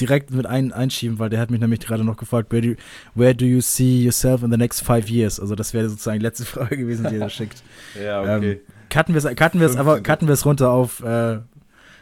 [0.00, 2.74] direkt mit ein, einschieben, weil der hat mich nämlich gerade noch gefragt, where do,
[3.14, 5.38] where do you see yourself in the next five years?
[5.38, 7.62] Also das wäre sozusagen die letzte Frage gewesen, die er schickt.
[8.02, 8.52] ja, okay.
[8.52, 11.38] Ähm, cutten wir es cutten wir's aber cutten wir es runter auf äh,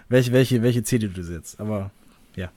[0.08, 1.60] welche, welche, welche Ziele du setzt.
[1.60, 1.90] Aber
[2.36, 2.50] ja.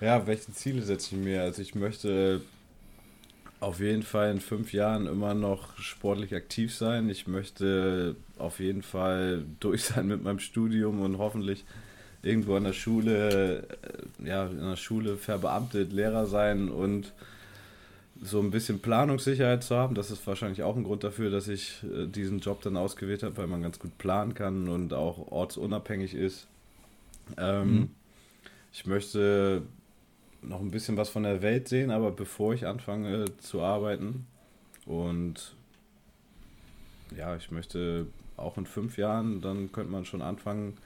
[0.00, 1.42] Ja, welche Ziele setze ich mir?
[1.42, 2.40] Also ich möchte
[3.64, 7.08] auf jeden Fall in fünf Jahren immer noch sportlich aktiv sein.
[7.08, 11.64] Ich möchte auf jeden Fall durch sein mit meinem Studium und hoffentlich
[12.22, 13.66] irgendwo an der Schule,
[14.20, 17.12] äh, ja, in der Schule verbeamtet, Lehrer sein und
[18.22, 19.94] so ein bisschen Planungssicherheit zu haben.
[19.94, 23.36] Das ist wahrscheinlich auch ein Grund dafür, dass ich äh, diesen Job dann ausgewählt habe,
[23.38, 26.46] weil man ganz gut planen kann und auch ortsunabhängig ist.
[27.38, 27.90] Ähm, mhm.
[28.72, 29.62] Ich möchte
[30.48, 34.26] noch ein bisschen was von der Welt sehen, aber bevor ich anfange zu arbeiten.
[34.86, 35.54] Und
[37.16, 40.76] ja, ich möchte auch in fünf Jahren, dann könnte man schon anfangen,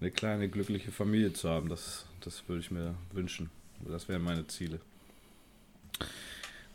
[0.00, 1.68] eine kleine glückliche Familie zu haben.
[1.68, 3.50] Das, das würde ich mir wünschen.
[3.86, 4.80] Das wären meine Ziele.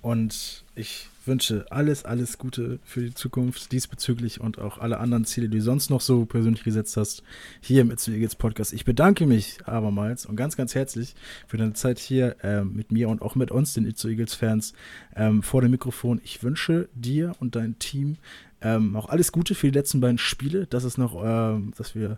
[0.02, 5.50] Und ich wünsche alles, alles Gute für die Zukunft diesbezüglich und auch alle anderen Ziele,
[5.50, 7.24] die du sonst noch so persönlich gesetzt hast,
[7.62, 8.74] hier im It's Eagles Podcast.
[8.74, 11.16] Ich bedanke mich abermals und ganz, ganz herzlich
[11.48, 14.74] für deine Zeit hier äh, mit mir und auch mit uns, den It's Eagles Fans,
[15.16, 16.22] ähm, vor dem Mikrofon.
[16.24, 18.18] Ich wünsche dir und dein Team
[18.62, 22.18] ähm, auch alles Gute für die letzten beiden Spiele, dass es noch, ähm, dass wir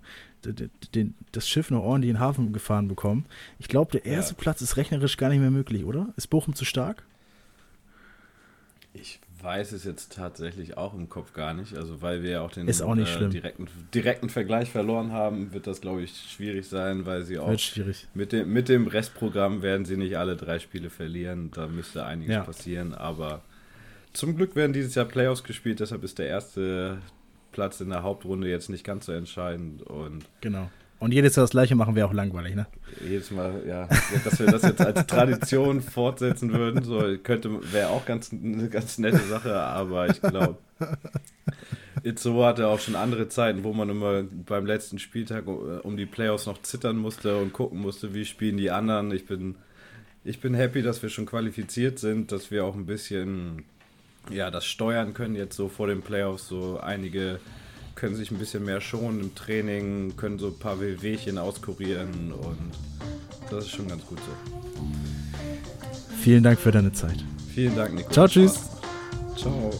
[0.93, 3.25] den, das Schiff noch ordentlich in den Hafen gefahren bekommen.
[3.57, 4.39] Ich glaube, der erste ja.
[4.39, 6.13] Platz ist rechnerisch gar nicht mehr möglich, oder?
[6.15, 7.03] Ist Bochum zu stark?
[8.93, 11.75] Ich weiß es jetzt tatsächlich auch im Kopf gar nicht.
[11.75, 15.79] Also weil wir ja auch den auch äh, direkten, direkten Vergleich verloren haben, wird das,
[15.81, 17.47] glaube ich, schwierig sein, weil sie auch
[18.13, 21.51] Mit, dem, mit dem Restprogramm werden sie nicht alle drei Spiele verlieren.
[21.51, 22.43] Da müsste einiges ja.
[22.43, 22.93] passieren.
[22.93, 23.43] Aber
[24.13, 26.97] zum Glück werden dieses Jahr Playoffs gespielt, deshalb ist der erste
[27.51, 29.83] Platz in der Hauptrunde jetzt nicht ganz so entscheidend.
[29.83, 30.69] Und genau.
[30.99, 32.67] Und jedes Jahr das gleiche machen wäre auch langweilig, ne?
[33.01, 33.87] Jedes Mal, ja.
[34.25, 38.97] Dass wir das jetzt als Tradition fortsetzen würden, so könnte wäre auch ganz, eine ganz
[38.97, 40.57] nette Sache, aber ich glaube,
[42.03, 46.05] Itzo hatte auch schon andere Zeiten, wo man immer beim letzten Spieltag äh, um die
[46.05, 49.11] Playoffs noch zittern musste und gucken musste, wie spielen die anderen.
[49.11, 49.55] Ich bin,
[50.25, 53.63] ich bin happy, dass wir schon qualifiziert sind, dass wir auch ein bisschen
[54.29, 57.39] ja, das steuern können jetzt so vor den Playoffs, so einige
[57.99, 62.71] können sich ein bisschen mehr schonen im Training, können so ein paar WWchen auskurieren und
[63.51, 64.85] das ist schon ganz gut so.
[66.21, 67.23] Vielen Dank für deine Zeit.
[67.53, 68.09] Vielen Dank, Nico.
[68.11, 68.59] Ciao, tschüss.
[69.35, 69.71] Ciao.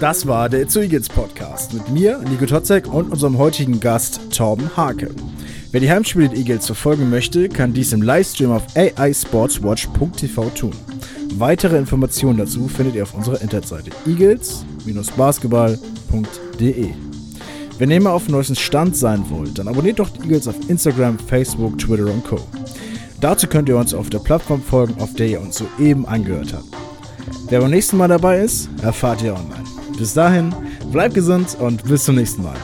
[0.00, 4.76] Das war der It's Eagles Podcast mit mir, Nico Totzek und unserem heutigen Gast Torben
[4.76, 5.10] Hake.
[5.70, 10.72] Wer die Heimspiele der Eagles verfolgen möchte, kann dies im Livestream auf aisportswatch.tv tun.
[11.36, 13.90] Weitere Informationen dazu findet ihr auf unserer Internetseite
[14.86, 16.90] eagles-basketball.de.
[17.78, 20.54] Wenn ihr immer auf dem neuesten Stand sein wollt, dann abonniert doch die Eagles auf
[20.68, 22.38] Instagram, Facebook, Twitter und Co.
[23.20, 26.66] Dazu könnt ihr uns auf der Plattform folgen, auf der ihr uns soeben angehört habt.
[27.48, 29.64] Wer beim nächsten Mal dabei ist, erfahrt ihr online.
[29.98, 30.54] Bis dahin,
[30.90, 32.56] bleibt gesund und bis zum nächsten Mal.